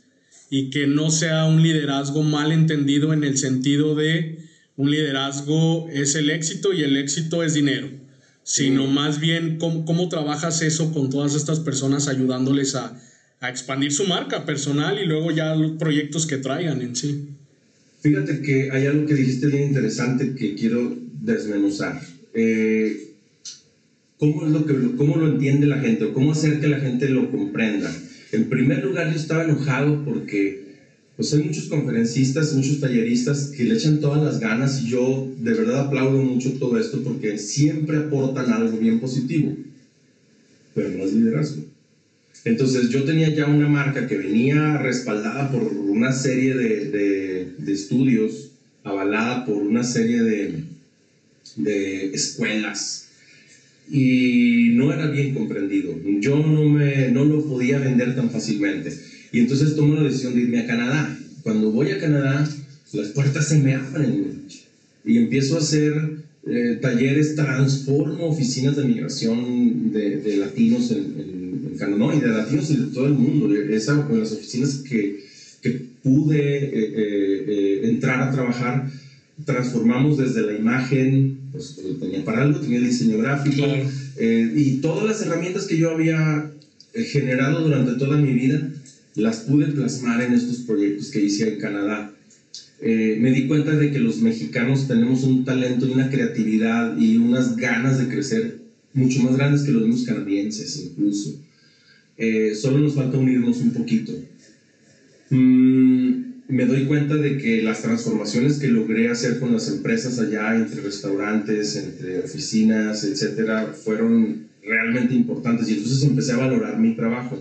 [0.50, 4.39] y que no sea un liderazgo mal entendido en el sentido de
[4.76, 7.89] un liderazgo es el éxito y el éxito es dinero,
[8.43, 13.00] sino más bien cómo, trabajas eso con todas estas personas ayudándoles a,
[13.39, 17.30] a expandir su marca personal y luego ya los proyectos que traigan en sí.
[18.02, 22.02] Fíjate que hay algo que dijiste bien interesante que quiero desmenuzar.
[22.34, 23.07] Eh,
[24.17, 27.32] ¿cómo, es lo que, ¿Cómo lo entiende la gente cómo hacer que la gente lo
[27.32, 27.91] comprenda?
[28.32, 30.67] En primer lugar, yo estaba enojado porque
[31.15, 35.51] pues hay muchos conferencistas, muchos talleristas que le echan todas las ganas y yo de
[35.51, 39.56] verdad aplaudo mucho todo esto porque siempre aportan algo bien positivo,
[40.75, 41.63] pero no es liderazgo.
[42.45, 48.51] Entonces yo tenía ya una marca que venía respaldada por una serie de, de, estudios,
[48.84, 50.63] avalada por una serie de,
[51.56, 53.07] de escuelas
[53.89, 55.93] y no era bien comprendido.
[56.19, 58.91] Yo no, me, no lo podía vender tan fácilmente.
[59.32, 61.17] Y entonces tomo la decisión de irme a Canadá.
[61.43, 62.47] Cuando voy a Canadá,
[62.93, 64.43] las puertas se me abren
[65.06, 65.93] y empiezo a hacer
[66.45, 72.71] eh, talleres, transformo oficinas de migración de, de latinos en, en, Canadá, y de latinos
[72.71, 73.54] y de todo el mundo.
[73.54, 75.23] Esa, en las oficinas que,
[75.62, 76.93] que pude eh,
[77.47, 78.89] eh, entrar a trabajar,
[79.45, 83.63] transformamos desde la imagen, pues tenía para algo, tenía diseño gráfico,
[84.20, 86.52] y todas las herramientas que yo había
[86.93, 88.70] generado durante toda mi vida,
[89.15, 92.13] las pude plasmar en estos proyectos que hice en Canadá.
[92.80, 97.17] Eh, me di cuenta de que los mexicanos tenemos un talento y una creatividad y
[97.17, 98.60] unas ganas de crecer
[98.93, 101.36] mucho más grandes que los mismos canadienses incluso.
[102.17, 104.13] Eh, solo nos falta unirnos un poquito.
[105.32, 110.56] Mm, me doy cuenta de que las transformaciones que logré hacer con las empresas allá,
[110.56, 117.38] entre restaurantes, entre oficinas, etcétera, fueron realmente importantes y entonces empecé a valorar mi trabajo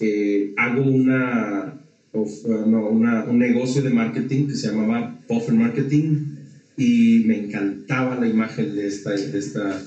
[0.00, 1.78] eh, hago una,
[2.14, 6.36] uh, una, un negocio de marketing que se llamaba Puffer Marketing
[6.78, 9.78] y me encantaba la imagen de esta, de esta,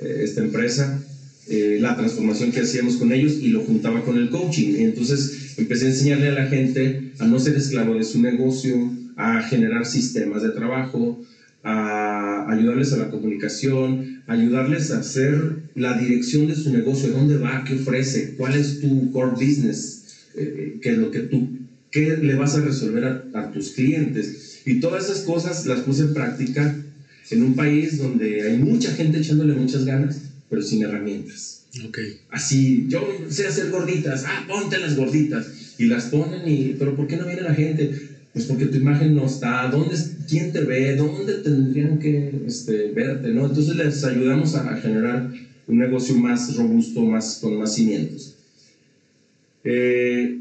[0.00, 1.00] eh, esta empresa,
[1.46, 4.74] eh, la transformación que hacíamos con ellos y lo juntaba con el coaching.
[4.78, 9.42] Entonces empecé a enseñarle a la gente a no ser esclavo de su negocio, a
[9.42, 11.20] generar sistemas de trabajo,
[11.62, 17.64] a ayudarles a la comunicación, ayudarles a hacer la dirección de su negocio, dónde va,
[17.64, 21.48] qué ofrece, cuál es tu core business, eh, eh, qué es lo que tú,
[21.90, 24.62] qué le vas a resolver a, tus clientes.
[24.64, 26.74] Y todas esas cosas las puse en práctica
[27.30, 31.51] en un país donde hay mucha gente echándole muchas ganas, pero sin herramientas.
[31.88, 32.18] Okay.
[32.28, 35.74] Así, yo sé hacer gorditas, ah, ponte las gorditas.
[35.78, 37.90] Y las ponen, y, pero ¿por qué no viene la gente?
[38.32, 39.96] Pues porque tu imagen no está, ¿dónde,
[40.28, 40.94] ¿quién te ve?
[40.94, 43.30] ¿Dónde tendrían que este, verte?
[43.32, 43.46] ¿no?
[43.46, 45.30] Entonces les ayudamos a, generar
[45.66, 48.34] un negocio más robusto, más, con más cimientos.
[49.64, 50.38] Eh,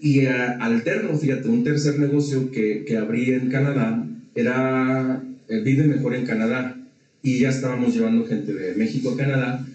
[0.00, 6.14] y alterno, fíjate, un tercer negocio que, que abrí en Canadá era eh, Vive Mejor
[6.14, 6.76] en Canadá.
[7.22, 9.66] Y ya estábamos llevando gente de México a Canadá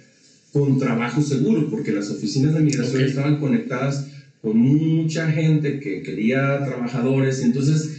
[0.51, 4.07] con trabajo seguro, porque las oficinas de migración estaban conectadas
[4.41, 7.89] con mucha gente que quería trabajadores, y entonces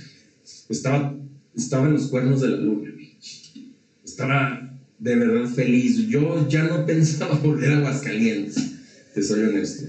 [0.68, 1.14] estaba,
[1.56, 2.90] estaba en los cuernos de la luna,
[4.04, 6.06] estaba de verdad feliz.
[6.08, 8.72] Yo ya no pensaba volver a Aguascalientes,
[9.14, 9.86] te soy honesto.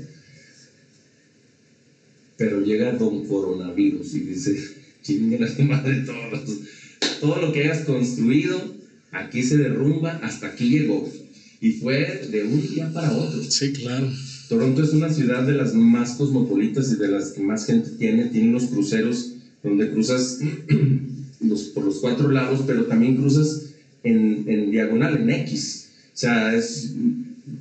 [2.37, 4.57] Pero llega Don Coronavirus y dice,
[5.03, 6.57] chingue la madre todos.
[7.19, 8.59] Todo lo que hayas construido,
[9.11, 11.07] aquí se derrumba, hasta aquí llegó.
[11.61, 13.39] Y fue de un día para otro.
[13.43, 14.09] Sí, claro.
[14.49, 18.25] Toronto es una ciudad de las más cosmopolitas y de las que más gente tiene.
[18.25, 20.39] Tiene unos cruceros donde cruzas
[21.75, 25.89] por los cuatro lados, pero también cruzas en, en, diagonal, en X.
[26.07, 26.93] O sea, es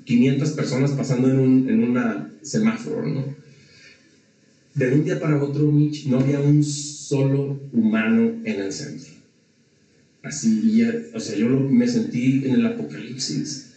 [0.04, 3.34] 500 personas pasando en un en una semáforo, ¿no?
[4.74, 9.10] De un día para otro, Mitch, no había un solo humano en el centro.
[10.22, 10.82] Así,
[11.12, 13.69] o sea, yo me sentí en el apocalipsis.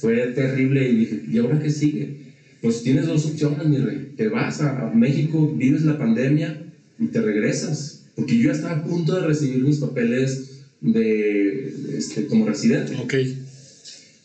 [0.00, 2.28] Fue terrible y dije, ¿y ahora qué sigue?
[2.60, 4.12] pues tienes dos opciones, mi rey.
[4.16, 6.60] Te vas a, México, vives la pandemia
[6.98, 8.02] y te regresas.
[8.14, 12.96] Porque yo ya estaba a punto de recibir mis papeles de, este, como residente.
[12.96, 13.14] Ok.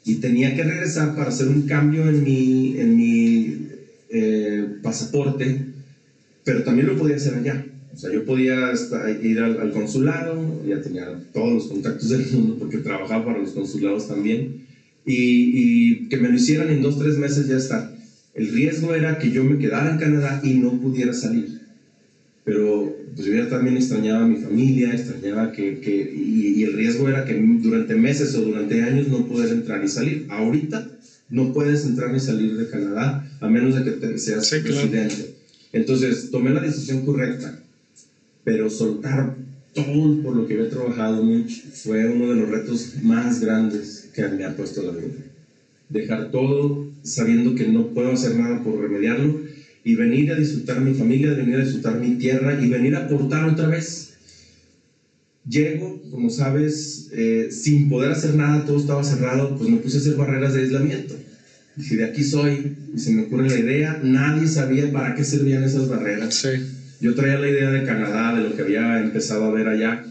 [0.05, 3.67] Y tenía que regresar para hacer un cambio en mi, en mi
[4.09, 5.65] eh, pasaporte,
[6.43, 7.65] pero también lo podía hacer allá.
[7.93, 8.73] O sea, yo podía
[9.21, 13.51] ir al, al, consulado, ya tenía todos los contactos del mundo porque trabajaba para los
[13.51, 14.65] consulados también,
[15.05, 17.93] y, y que me lo hicieran en dos, tres meses ya está.
[18.33, 21.61] El riesgo era que yo me quedara en Canadá y no pudiera salir.
[22.43, 27.07] Pero pues yo ya también extrañaba a mi familia, extrañaba que, que y, el riesgo
[27.07, 30.25] era que durante meses o durante años no poder entrar y salir.
[30.29, 30.89] Ahorita
[31.29, 35.35] no puedes entrar ni salir de Canadá a menos de que seas presidente.
[35.71, 37.59] Entonces tomé la decisión correcta,
[38.43, 39.35] pero soltar
[39.73, 41.25] todo por lo que había trabajado
[41.71, 45.33] fue uno de los retos más grandes que me ha puesto la vida
[45.93, 49.41] dejar todo sabiendo que no puedo hacer nada por remediarlo
[49.83, 53.47] y venir a disfrutar mi familia, venir a disfrutar mi tierra y venir a aportar
[53.47, 54.13] otra vez.
[55.47, 59.99] Llego, como sabes, eh, sin poder hacer nada, todo estaba cerrado, pues me puse a
[59.99, 61.15] hacer barreras de aislamiento.
[61.75, 65.23] Y si de aquí soy y se me ocurre la idea, nadie sabía para qué
[65.25, 66.33] servían esas barreras.
[66.33, 66.49] Sí.
[67.01, 70.05] Yo traía la idea de Canadá, de lo que había empezado a ver allá.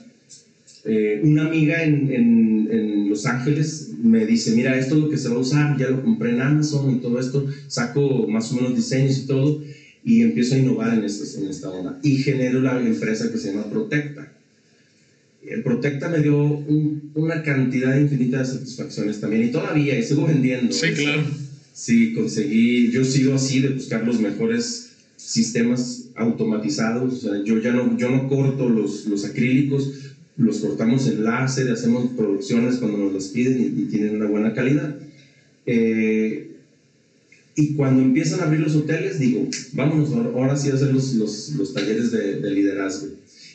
[0.84, 5.18] Eh, una amiga en, en, en, Los Ángeles me dice, mira, esto es lo que
[5.18, 8.54] se va a usar, ya lo compré en Amazon y todo esto, saco más o
[8.54, 9.60] menos diseños y todo,
[10.02, 11.98] y empiezo a innovar en, esta, en esta onda.
[12.02, 14.32] Y genero la empresa que se llama Protecta.
[15.46, 16.38] El Protecta me dio
[17.12, 20.72] una cantidad infinita de satisfacciones también, y todavía, y sigo vendiendo.
[20.72, 21.22] Sí, claro.
[21.74, 27.72] Sí, conseguí, yo sigo así de buscar los mejores sistemas automatizados, o sea, yo ya
[27.72, 33.12] no, yo no corto los, los acrílicos, los cortamos en láser, hacemos producciones cuando nos
[33.12, 34.96] las piden y, tienen una buena calidad.
[35.66, 36.48] Eh,
[37.54, 41.50] y cuando empiezan a abrir los hoteles, digo, vámonos ahora sí a hacer los, los,
[41.50, 43.08] los talleres de, de, liderazgo.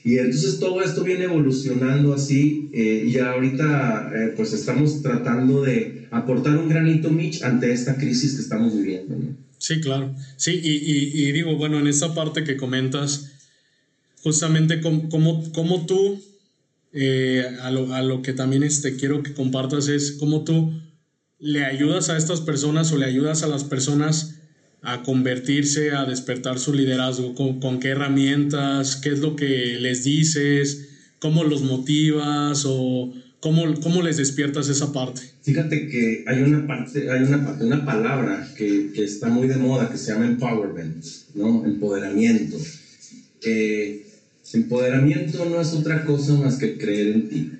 [0.03, 6.07] Y entonces todo esto viene evolucionando así eh, y ahorita eh, pues estamos tratando de
[6.11, 9.17] aportar un granito, Mitch, ante esta crisis que estamos viviendo.
[9.57, 10.15] Sí, claro.
[10.37, 13.31] Sí, y, y, y, digo, bueno, en esta parte que comentas,
[14.21, 16.21] justamente cómo, cómo, tú,
[16.93, 20.73] eh, a, lo, a, lo, que también este, quiero que compartas es cómo tú
[21.39, 24.35] le ayudas a estas personas o le ayudas a las personas
[24.81, 30.89] a convertirse, a despertar su liderazgo, con, qué herramientas, qué es lo que les dices,
[31.19, 35.21] cómo los motivas o ¿Cómo, ¿Cómo, les despiertas esa parte?
[35.43, 39.91] Fíjate que hay una parte, hay una, una palabra que, que, está muy de moda
[39.91, 41.63] que se llama empowerment, ¿no?
[41.63, 42.57] Empoderamiento.
[43.43, 44.06] Eh,
[44.53, 47.51] empoderamiento no es otra cosa más que creer en ti.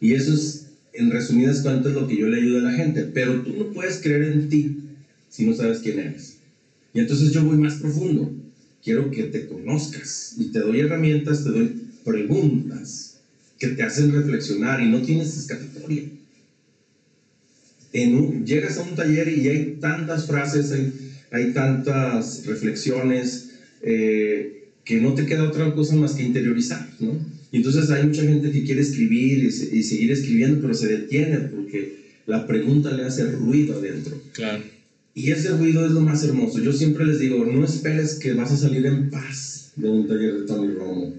[0.00, 3.02] Y eso es, en resumidas cuentas, lo que yo le ayudo a la gente.
[3.02, 4.76] Pero tú no puedes creer en ti
[5.28, 6.34] si no sabes quién eres.
[6.92, 8.30] Y entonces yo voy más profundo.
[8.82, 13.16] Quiero que te conozcas y te doy herramientas, te doy preguntas
[13.58, 16.04] que te hacen reflexionar y no tienes escapatoria.
[17.92, 20.92] En llegas a un taller y hay tantas frases, hay,
[21.30, 23.50] hay tantas reflexiones
[23.80, 27.18] eh, que no te queda otra cosa más que interiorizar, ¿no?
[27.50, 31.38] Y entonces hay mucha gente que quiere escribir y, y, seguir escribiendo, pero se detiene
[31.38, 34.20] porque la pregunta le hace ruido adentro.
[34.32, 34.62] Claro.
[35.14, 36.60] Y ese ruido es lo más hermoso.
[36.60, 40.40] Yo siempre les digo, no esperes que vas a salir en paz de un taller
[40.40, 41.14] de Tony Romo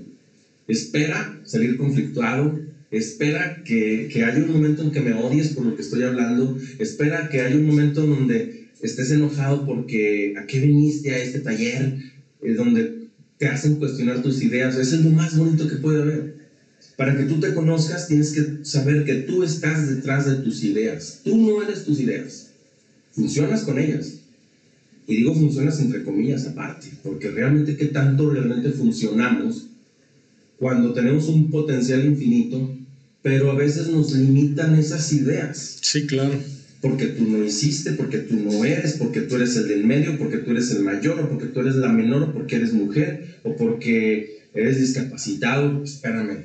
[0.67, 5.75] Espera salir conflictuado, espera que, que, haya un momento en que me odies por lo
[5.75, 11.12] que estoy hablando, espera que haya un momento donde estés enojado porque a qué viniste
[11.12, 11.97] a este taller,
[12.41, 13.04] eh, donde
[13.38, 14.76] te hacen cuestionar tus ideas.
[14.76, 16.36] Eso es lo más bonito que puede haber.
[16.95, 21.21] Para que tú te conozcas, tienes que saber que tú estás detrás de tus ideas.
[21.24, 22.52] Tú no eres tus ideas.
[23.12, 24.19] Funcionas con ellas.
[25.08, 29.67] Y digo funcionas entre comillas aparte, porque realmente qué tanto realmente funcionamos
[30.58, 32.76] cuando tenemos un potencial infinito,
[33.21, 35.78] pero a veces nos limitan esas ideas.
[35.82, 36.39] Sí, claro.
[36.81, 40.38] Porque tú no hiciste, porque tú no eres, porque tú eres el del medio, porque
[40.38, 43.55] tú eres el mayor, o porque tú eres la menor, o porque eres mujer, o
[43.55, 45.83] porque eres discapacitado.
[45.83, 46.43] Espérame,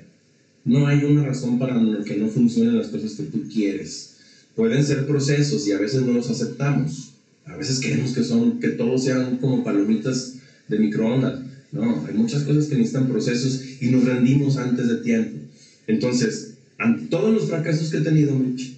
[0.64, 4.14] no hay una razón para que no funcionen las cosas que tú quieres.
[4.54, 7.10] Pueden ser procesos y a veces no los aceptamos.
[7.44, 10.34] A veces queremos que, son, que todos sean como palomitas
[10.68, 11.40] de microondas
[11.72, 15.38] no, hay muchas cosas que necesitan procesos y nos rendimos antes de tiempo.
[15.86, 18.72] Entonces, ante todos los fracasos que he tenido, Mitch,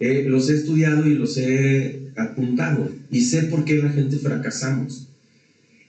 [0.00, 5.08] eh, los he estudiado y los he apuntado y sé por qué la gente fracasamos.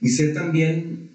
[0.02, 1.10] Y sé también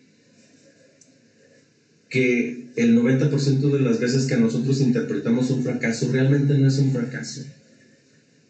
[2.08, 6.92] que el 90% de las veces que nosotros interpretamos un fracaso realmente no es un
[6.92, 7.42] fracaso.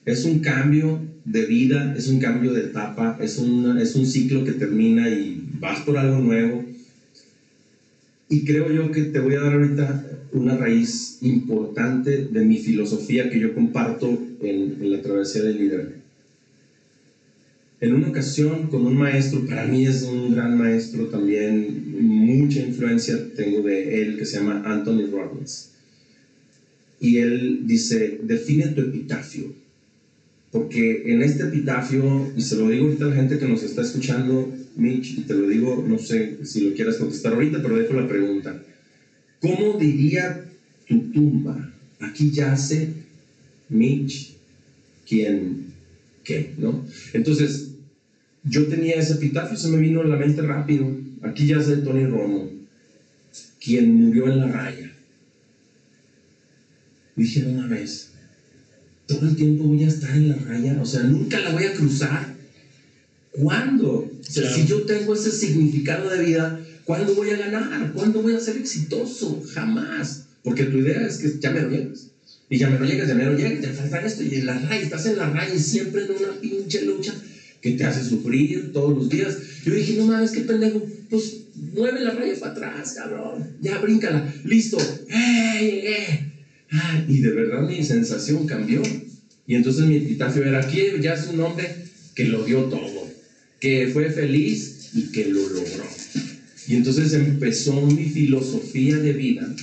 [0.06, 4.52] Es un cambio de vida, es un cambio de etapa, es, es un ciclo que
[4.52, 6.64] termina y vas por algo nuevo.
[8.32, 13.28] Y creo yo que te voy a dar ahorita una raíz importante de mi filosofía
[13.28, 14.06] que yo comparto
[14.40, 15.94] en, la travesía del líder.
[17.80, 23.18] En una ocasión con un maestro, para mí es un gran maestro también, mucha influencia
[23.34, 25.70] tengo de él que se llama Anthony Robbins.
[27.00, 29.52] Y él dice, define tu epitafio.
[30.52, 33.82] Porque en este epitafio, y se lo digo ahorita a la gente que nos está
[33.82, 37.94] escuchando, Mitch, y te lo digo, no sé si lo quieras contestar ahorita, pero dejo
[37.94, 38.62] la pregunta.
[39.40, 40.44] ¿Cómo diría
[40.86, 41.72] tu tumba?
[41.98, 42.92] Aquí yace
[43.68, 44.34] Mitch,
[45.06, 45.66] quien,
[46.24, 46.84] qué, ¿no?
[47.12, 47.70] Entonces,
[48.44, 50.90] yo tenía ese epitafio, se me vino a la mente rápido.
[51.22, 52.50] Aquí yace Tony Romo,
[53.62, 54.92] quien murió en la raya.
[57.16, 58.12] Dije una vez,
[59.06, 61.74] todo el tiempo voy a estar en la raya, o sea, nunca la voy a
[61.74, 62.29] cruzar.
[63.32, 64.10] ¿Cuándo?
[64.28, 67.92] si yo tengo ese significado de vida, ¿cuándo voy a ganar?
[67.92, 69.42] ¿Cuándo voy a ser exitoso?
[69.52, 70.24] Jamás.
[70.42, 72.06] Porque tu idea es que ya me lo llegas.
[72.48, 74.22] Y ya me lo llegas, ya me lo llegas, ya falta esto.
[74.22, 77.14] Y en la raya, estás en la raya y siempre en una pinche lucha.
[77.60, 79.36] que te hace sufrir todos los días.
[79.64, 81.40] Yo dije, no mames, qué pendejo, pues
[81.74, 84.78] mueve la raya para atrás, cabrón, ya bríncala, listo,
[85.08, 86.30] ¡eh, eh!
[87.08, 88.82] y de verdad mi sensación cambió.
[89.46, 91.68] Y entonces mi epitafio era, aquí ya es un hombre
[92.14, 92.89] que lo dio todo,
[93.60, 95.84] que fue feliz y que lo logró.
[96.66, 99.54] Y entonces empezó mi filosofía de vida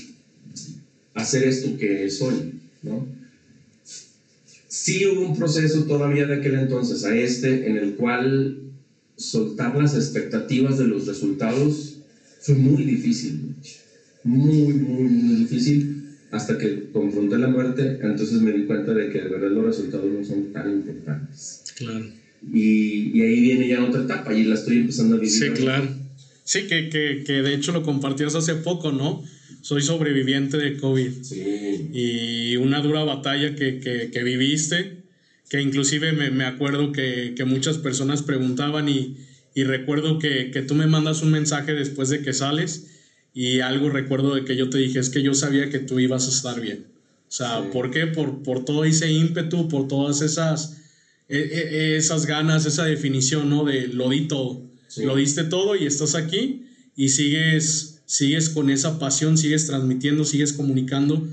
[1.13, 3.07] a hacer esto que soy, ¿no?
[4.67, 8.59] Sí hubo un proceso todavía de aquel entonces a este en el cual
[9.15, 11.97] soltar las expectativas de los resultados
[12.41, 13.55] fue muy difícil,
[14.23, 19.21] muy, muy, muy difícil hasta que confronté la muerte, entonces me di cuenta de que
[19.21, 21.61] de verdad los resultados no son tan importantes.
[21.75, 22.05] Claro.
[22.41, 25.31] Y, y ahí viene ya otra etapa y la estoy empezando a vivir.
[25.31, 25.89] Sí, claro.
[26.43, 29.23] Sí, que, que, que de hecho lo compartías hace poco, ¿no?
[29.61, 31.23] Soy sobreviviente de COVID.
[31.23, 31.89] Sí.
[31.93, 35.03] Y una dura batalla que, que, que viviste,
[35.49, 39.17] que inclusive me, me acuerdo que, que, muchas personas preguntaban y,
[39.55, 42.87] y recuerdo que, que tú me mandas un mensaje después de que sales
[43.33, 46.27] y algo recuerdo de que yo te dije, es que yo sabía que tú ibas
[46.27, 46.85] a estar bien.
[47.27, 48.07] O sea, ¿por qué?
[48.07, 50.76] Por, por todo ese ímpetu, por todas esas,
[51.29, 53.65] esas ganas, esa definición, ¿no?
[53.65, 54.65] De lo di todo.
[54.97, 56.65] Lo diste todo y estás aquí
[56.95, 61.27] y sigues, sigues con esa pasión, sigues transmitiendo, sigues comunicando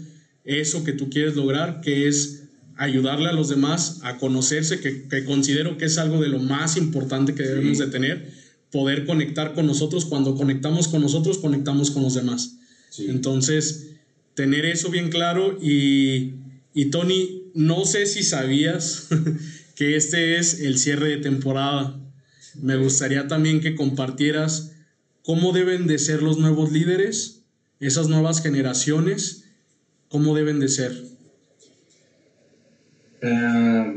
[0.45, 2.42] eso que tú quieres lograr, que es
[2.76, 6.76] ayudarle a los demás a conocerse, que, que considero que es algo de lo más
[6.76, 10.05] importante que debemos de tener poder conectar con nosotros.
[10.05, 12.57] Cuando conectamos con nosotros, conectamos con los demás.
[12.99, 13.92] Entonces,
[14.34, 16.34] tener eso bien claro y,
[16.74, 19.07] y Tony, no sé si sabías
[19.74, 22.00] que este es el cierre de temporada.
[22.60, 24.72] Me gustaría también que compartieras
[25.22, 27.42] cómo deben de ser los nuevos líderes,
[27.80, 29.44] esas nuevas generaciones,
[30.08, 31.04] cómo deben de ser.
[33.22, 33.92] Ah,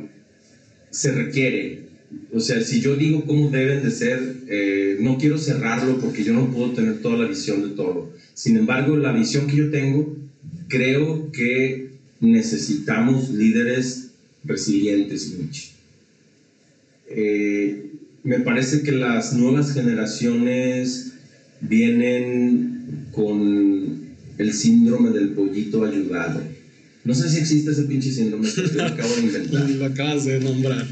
[0.90, 1.88] se requiere
[2.34, 6.34] o sea, si yo digo cómo deben de ser, eh, no quiero cerrarlo porque yo
[6.34, 8.14] no puedo tener toda la visión de todo.
[8.34, 10.16] Sin embargo, la visión que yo tengo,
[10.68, 14.07] creo que necesitamos líderes
[14.48, 15.34] resilientes,
[17.10, 17.92] eh,
[18.24, 21.14] me parece que las nuevas generaciones
[21.62, 26.42] vienen con el síndrome del pollito ayudado.
[27.04, 29.70] No sé si existe ese pinche síndrome que lo acabo de inventar.
[29.70, 30.86] lo acabas de nombrar.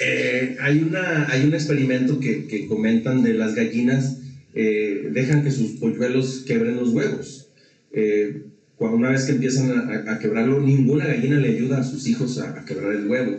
[0.00, 4.18] Eh, hay, una, hay un experimento que, que comentan de las gallinas,
[4.54, 7.48] eh, dejan que sus polluelos quebren los huevos.
[7.92, 8.42] Eh,
[8.78, 12.38] cuando una vez que empiezan a, a, quebrarlo, ninguna gallina le ayuda a sus hijos
[12.38, 13.36] a, a quebrar el huevo.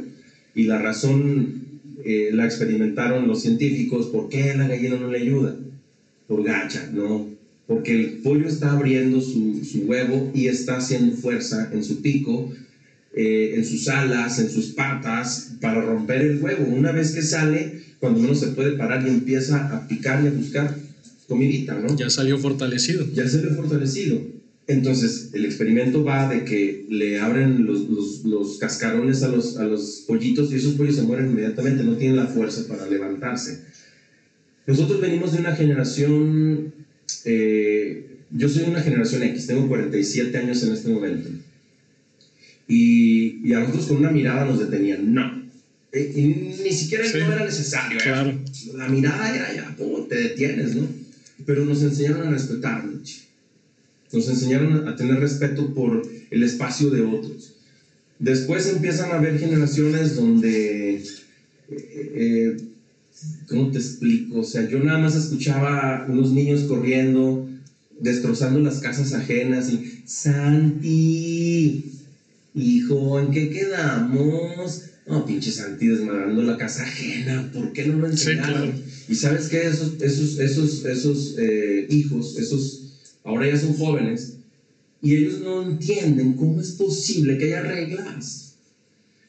[0.53, 1.69] Y la razón
[2.31, 5.55] la experimentaron los científicos, ¿por qué la gallina no le ayuda?
[6.27, 7.27] Por gacha, no.
[7.67, 12.51] Porque el pollo está abriendo su, su huevo y está haciendo fuerza en su pico
[13.11, 16.65] eh, en sus alas, en sus patas, para romper el huevo.
[16.65, 20.31] Una vez que sale, cuando uno se puede parar y empieza a picar y a
[20.31, 20.75] buscar
[21.27, 21.95] comidita, ¿no?
[21.97, 23.05] Ya salió fortalecido.
[23.13, 24.21] Ya salió fortalecido.
[24.69, 29.63] Entonces, el experimento va de que le abren los, los, los, cascarones a los, a
[29.63, 33.63] los pollitos y esos pollos se mueren inmediatamente, no tienen la fuerza para levantarse.
[34.67, 36.71] Nosotros venimos de una generación,
[37.25, 41.29] eh, yo soy una generación X, tengo 47 años en este momento.
[42.67, 45.11] Y, y, a nosotros con una mirada nos detenían.
[45.11, 45.49] No.
[45.91, 46.21] Eh, y,
[46.63, 47.97] ni siquiera no era necesario.
[47.97, 48.03] ¿eh?
[48.03, 48.39] Claro.
[48.75, 49.75] La mirada era ya,
[50.07, 50.87] te detienes, ¿no?
[51.47, 52.83] Pero nos enseñaron a respetar,
[54.11, 56.01] Nos enseñaron a tener respeto por
[56.31, 57.53] el espacio de otros.
[58.17, 61.03] Después empiezan a haber generaciones donde, eh,
[61.69, 62.57] eh,
[63.47, 64.39] ¿cómo te explico?
[64.39, 67.47] O sea, yo nada más escuchaba unos niños corriendo,
[67.99, 71.91] destrozando las casas ajenas y, Santi,
[72.55, 74.83] hijo, ¿en qué quedamos?
[75.07, 78.83] No, pinche Santi desmadrando la casa ajena, ¿por qué no lo enseñaron?
[79.07, 82.88] Y sabes qué, esos, esos, esos, esos eh, hijos, esos,
[83.29, 84.37] ahora ya son jóvenes,
[85.01, 88.53] y ellos no entienden cómo es posible que haya reglas.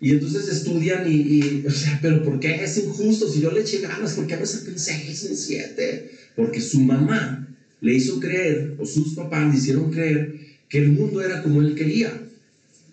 [0.01, 3.29] Y entonces estudian y, o sea, pero ¿por qué es injusto?
[3.29, 6.11] Si yo le eché ganas, ¿por qué no saqué un 6, un 7?
[6.35, 7.47] Porque su mamá
[7.83, 11.75] le hizo creer, o sus papás le hicieron creer, que el mundo era como él
[11.75, 12.27] quería.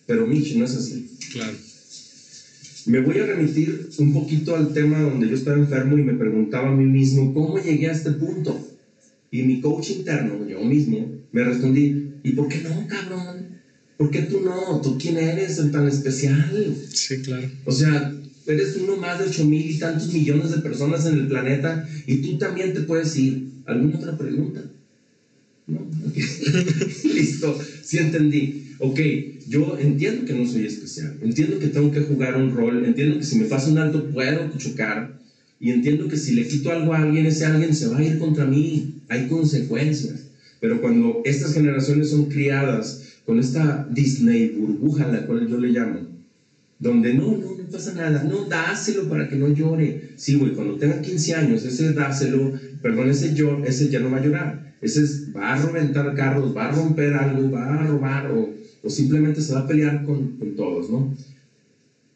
[0.05, 1.09] Pero Mitch no es así.
[1.31, 1.53] Claro.
[2.85, 6.69] Me voy a remitir un poquito al tema donde yo estaba enfermo y me preguntaba
[6.69, 8.76] a mí mismo, ¿cómo llegué a este punto?
[9.31, 13.57] Y mi coach interno, yo mismo, me respondí, ¿y por qué no, cabrón?
[13.97, 14.79] ¿Por qué tú no?
[14.81, 16.75] ¿Tú quién eres tan especial?
[16.93, 17.47] Sí, claro.
[17.65, 18.13] O sea,
[18.45, 22.17] eres uno más de ocho mil y tantos millones de personas en el planeta y
[22.17, 23.47] tú también te puedes ir.
[23.65, 24.63] ¿Alguna otra pregunta?
[25.65, 25.85] No.
[27.03, 28.99] Listo, sí entendí ok,
[29.47, 33.23] yo entiendo que no soy especial, entiendo que tengo que jugar un rol, entiendo que
[33.23, 35.11] si me pasa un alto puedo chocar,
[35.59, 38.19] Y entiendo que si le quito algo a alguien, ese alguien se va a ir
[38.19, 39.01] contra mí.
[39.09, 40.27] Hay consecuencias.
[40.59, 45.99] Pero cuando estas generaciones son criadas con esta Disney burbuja, la cual yo le llamo,
[46.79, 50.11] donde no, no, no pasa nada, no, dáselo para que no llore.
[50.15, 54.17] Sí, güey, cuando tenga 15 años, ese dáselo, perdón, ese, yo, ese ya no va
[54.17, 54.75] a llorar.
[54.81, 58.53] Ese va a reventar carros, va a romper algo, va a robar o,
[58.83, 61.13] o simplemente se va a pelear con, con todos, ¿no?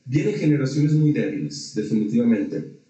[0.06, 2.81] Vienen generaciones muy débiles, definitivamente.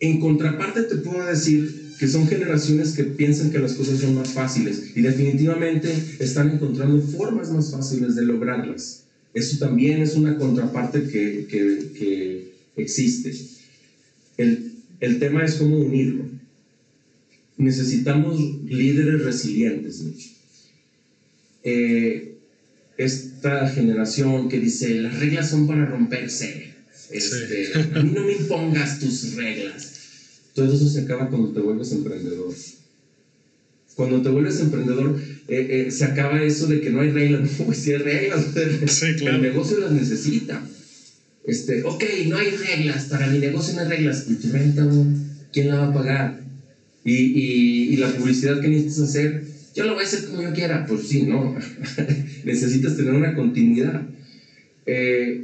[0.00, 4.28] En contraparte te puedo decir que son generaciones que piensan que las cosas son más
[4.28, 9.04] fáciles y definitivamente están encontrando formas más fáciles de lograrlas.
[9.32, 13.32] Eso también es una contraparte que, que, que existe.
[14.36, 16.24] El, el, tema es cómo unirlo.
[17.56, 20.02] Necesitamos líderes resilientes.
[21.64, 22.36] Eh,
[22.96, 26.75] esta generación que dice, las reglas son para romperse.
[27.10, 29.92] Este, A mí no me impongas tus reglas.
[30.54, 32.52] Todo eso se acaba cuando te vuelves emprendedor.
[33.94, 37.50] Cuando te vuelves emprendedor, eh, eh, se acaba eso de que no hay reglas.
[37.58, 38.56] No, si hay reglas.
[39.20, 40.62] El negocio las necesita.
[41.44, 43.04] Este, ok, no hay reglas.
[43.04, 44.24] Para mi negocio no hay reglas.
[44.28, 44.86] ¿Y tu renta,
[45.52, 46.40] quién la va a pagar?
[47.04, 49.44] Y, y, y la publicidad que necesitas hacer,
[49.74, 50.84] yo lo voy a hacer como yo quiera.
[50.86, 51.54] Pues sí, no.
[52.44, 54.02] Necesitas tener una continuidad.
[54.86, 55.42] Eh,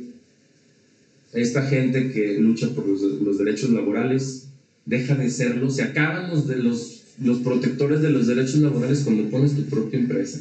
[1.33, 4.49] esta gente que lucha por los, los, derechos laborales
[4.85, 5.70] deja de serlo.
[5.70, 9.99] Se acaban los, de los, los protectores de los derechos laborales cuando pones tu propia
[9.99, 10.41] empresa.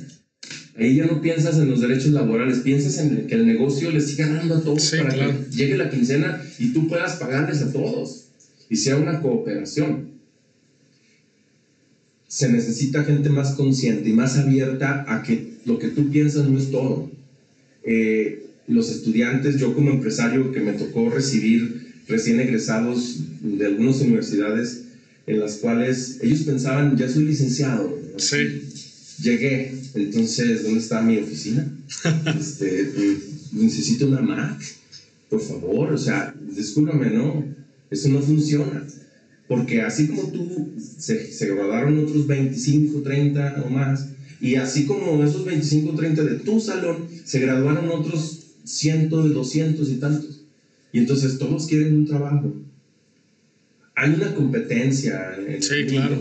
[0.78, 4.28] Ahí ya no piensas en los derechos laborales, piensas en que el negocio le siga
[4.28, 8.30] dando a todos para que llegue la quincena y tú puedas pagarles a todos
[8.70, 10.12] y sea una cooperación.
[12.28, 16.58] Se necesita gente más consciente y más abierta a que lo que tú piensas no
[16.58, 17.12] es todo.
[17.84, 24.84] Eh, los estudiantes, yo como empresario que me tocó recibir recién egresados de algunas universidades
[25.28, 27.98] en las cuales ellos pensaban, ya soy licenciado.
[28.18, 28.64] Sí.
[29.22, 31.72] Llegué, entonces, ¿dónde está mi oficina?
[32.38, 32.92] este,
[33.52, 34.60] necesito una Mac,
[35.30, 37.46] por favor, o sea, discúlpame, no,
[37.90, 38.86] eso no funciona.
[39.48, 44.08] Porque así como tú, se, se graduaron otros 25, 30 o más,
[44.40, 49.90] y así como esos 25, 30 de tu salón, se graduaron otros cientos, de doscientos
[49.90, 50.42] y tantos.
[50.94, 52.54] Y entonces todos quieren un trabajo.
[53.96, 56.18] Hay una competencia en sí, claro.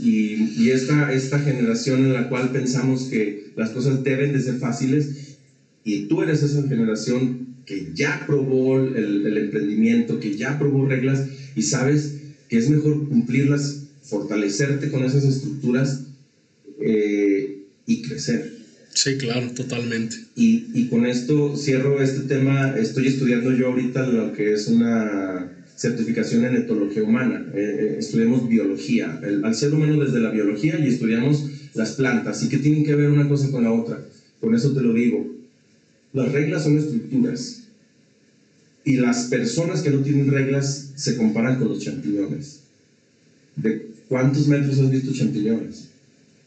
[0.00, 4.56] Y, y, esta, esta generación en la cual pensamos que las cosas deben de ser
[4.56, 5.36] fáciles,
[5.84, 11.26] y tú eres esa generación que ya probó el, el emprendimiento, que ya probó reglas,
[11.54, 12.14] y sabes
[12.48, 16.04] que es mejor cumplirlas, fortalecerte con esas estructuras
[16.80, 18.61] eh, y crecer.
[18.94, 20.16] Sí, claro, totalmente.
[20.36, 22.76] Y, y, con esto cierro este tema.
[22.78, 27.46] Estoy estudiando yo ahorita lo que es una certificación en etología humana.
[27.54, 32.42] Eh, eh, estudiamos biología, el, al ser humano desde la biología y estudiamos las plantas.
[32.42, 34.04] ¿Y qué tienen que ver una cosa con la otra?
[34.40, 35.26] Con eso te lo digo.
[36.12, 37.62] Las reglas son estructuras.
[38.84, 42.60] Y las personas que no tienen reglas se comparan con los champiñones.
[43.56, 45.91] ¿De cuántos metros has visto champiñones?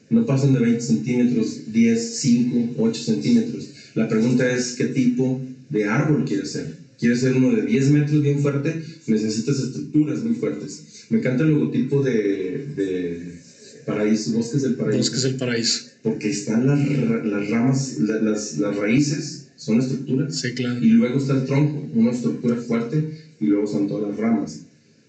[0.10, 3.70] No pasan de 20 centímetros, 10, 5, 8 centímetros.
[3.96, 6.78] La pregunta es qué tipo de árbol quieres ser.
[7.00, 8.82] ¿Quieres ser uno de 10 metros bien fuerte?
[9.08, 11.06] Necesitas estructuras muy fuertes.
[11.10, 13.40] Me encanta el logotipo de, de
[13.86, 14.98] Paraíso, Bosques del Paraíso.
[15.00, 15.84] Bosques del Paraíso.
[16.04, 16.80] Porque están las,
[17.26, 20.40] las ramas, las, las raíces, son estructuras.
[20.40, 20.84] Sí, claro.
[20.84, 23.04] Y luego está el tronco, una estructura fuerte,
[23.40, 24.62] y luego son todas las ramas.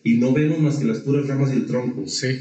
[0.02, 2.06] Y no vemos más que las puras ramas y el tronco.
[2.06, 2.40] Sí.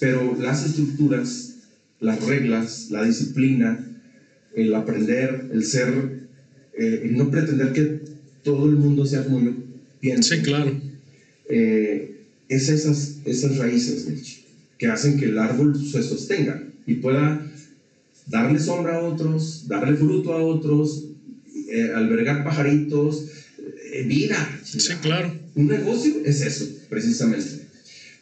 [0.00, 1.54] Pero las estructuras
[2.00, 3.84] las reglas, la disciplina,
[4.54, 5.88] el aprender, el ser,
[6.76, 8.00] eh, el no pretender que
[8.42, 9.52] todo el mundo sea como yo
[10.00, 10.34] pienso.
[10.34, 10.80] Sí, claro.
[11.48, 14.06] Eh, es esas, esas raíces,
[14.78, 17.44] que hacen que el árbol se sostenga y pueda
[18.26, 21.04] darle sombra a otros, darle fruto a otros,
[21.70, 23.26] eh, albergar pajaritos,
[24.04, 24.60] vida.
[24.62, 25.34] Sí, claro.
[25.54, 27.66] Un negocio es eso, precisamente.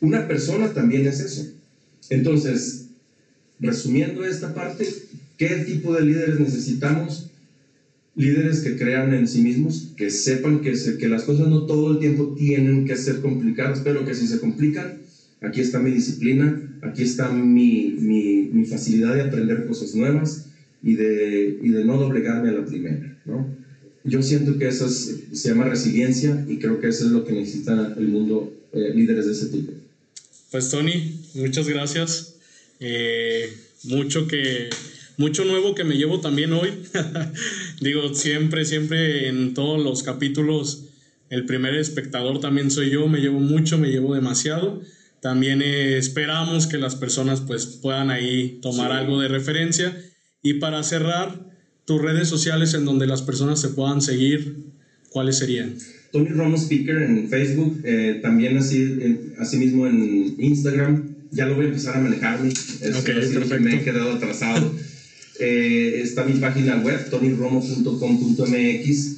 [0.01, 1.47] Una persona también es eso.
[2.09, 2.86] Entonces,
[3.59, 4.86] resumiendo esta parte,
[5.36, 7.26] ¿qué tipo de líderes necesitamos?
[8.14, 11.98] Líderes que crean en sí mismos, que sepan que, que las cosas no todo el
[11.98, 15.00] tiempo tienen que ser complicadas, pero que si se complican,
[15.40, 20.46] aquí está mi disciplina, aquí está mi, mi, mi facilidad de aprender cosas nuevas
[20.82, 23.18] y de, y de no doblegarme a la primera.
[23.26, 23.46] ¿no?
[24.04, 27.94] Yo siento que eso se llama resiliencia y creo que eso es lo que necesita
[27.98, 29.72] el mundo, eh, líderes de ese tipo.
[30.52, 32.36] Pues Tony, muchas gracias.
[32.81, 33.53] Eh,
[33.85, 34.70] mucho que
[35.16, 36.70] mucho nuevo que me llevo también hoy.
[37.81, 40.85] Digo, siempre, siempre en todos los capítulos
[41.29, 44.81] El primer espectador también soy yo, me llevo mucho, me llevo demasiado.
[45.20, 49.97] También eh, esperamos que las personas pues puedan ahí tomar algo de referencia.
[50.43, 51.47] Y para cerrar,
[51.87, 54.57] tus redes sociales en donde las personas se puedan seguir,
[55.11, 55.74] ¿cuáles serían?
[56.12, 61.15] Tony Romo Speaker en Facebook, eh, también así, eh, así mismo en Instagram.
[61.31, 63.16] Ya lo voy a empezar a manejar, es, okay,
[63.61, 64.74] me he quedado atrasado.
[65.39, 69.16] está mi página web, tonyromo.com.mx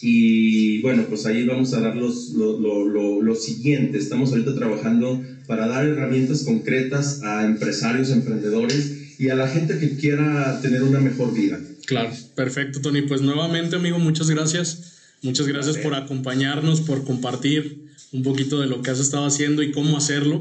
[0.00, 3.98] y bueno, pues ahí vamos a dar los, lo, lo, lo, siguiente.
[3.98, 9.96] Estamos ahorita trabajando para dar herramientas concretas a empresarios, emprendedores y a la gente que
[9.96, 11.58] quiera tener una mejor vida.
[11.86, 13.02] Claro, perfecto, Tony.
[13.02, 14.94] Pues nuevamente, amigo, muchas gracias.
[15.22, 19.72] Muchas gracias por acompañarnos, por compartir un poquito de lo que has estado haciendo y
[19.72, 20.40] cómo hacerlo.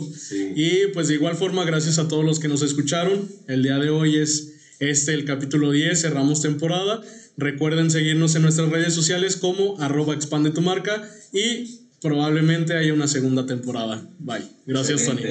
[0.56, 3.30] Y pues de igual forma, gracias a todos los que nos escucharon.
[3.48, 7.02] El día de hoy es este el capítulo 10, cerramos temporada.
[7.38, 13.08] Recuerden seguirnos en nuestras redes sociales como arroba expande tu marca y probablemente haya una
[13.08, 14.08] segunda temporada.
[14.20, 14.44] Bye.
[14.66, 15.22] Gracias, Tony.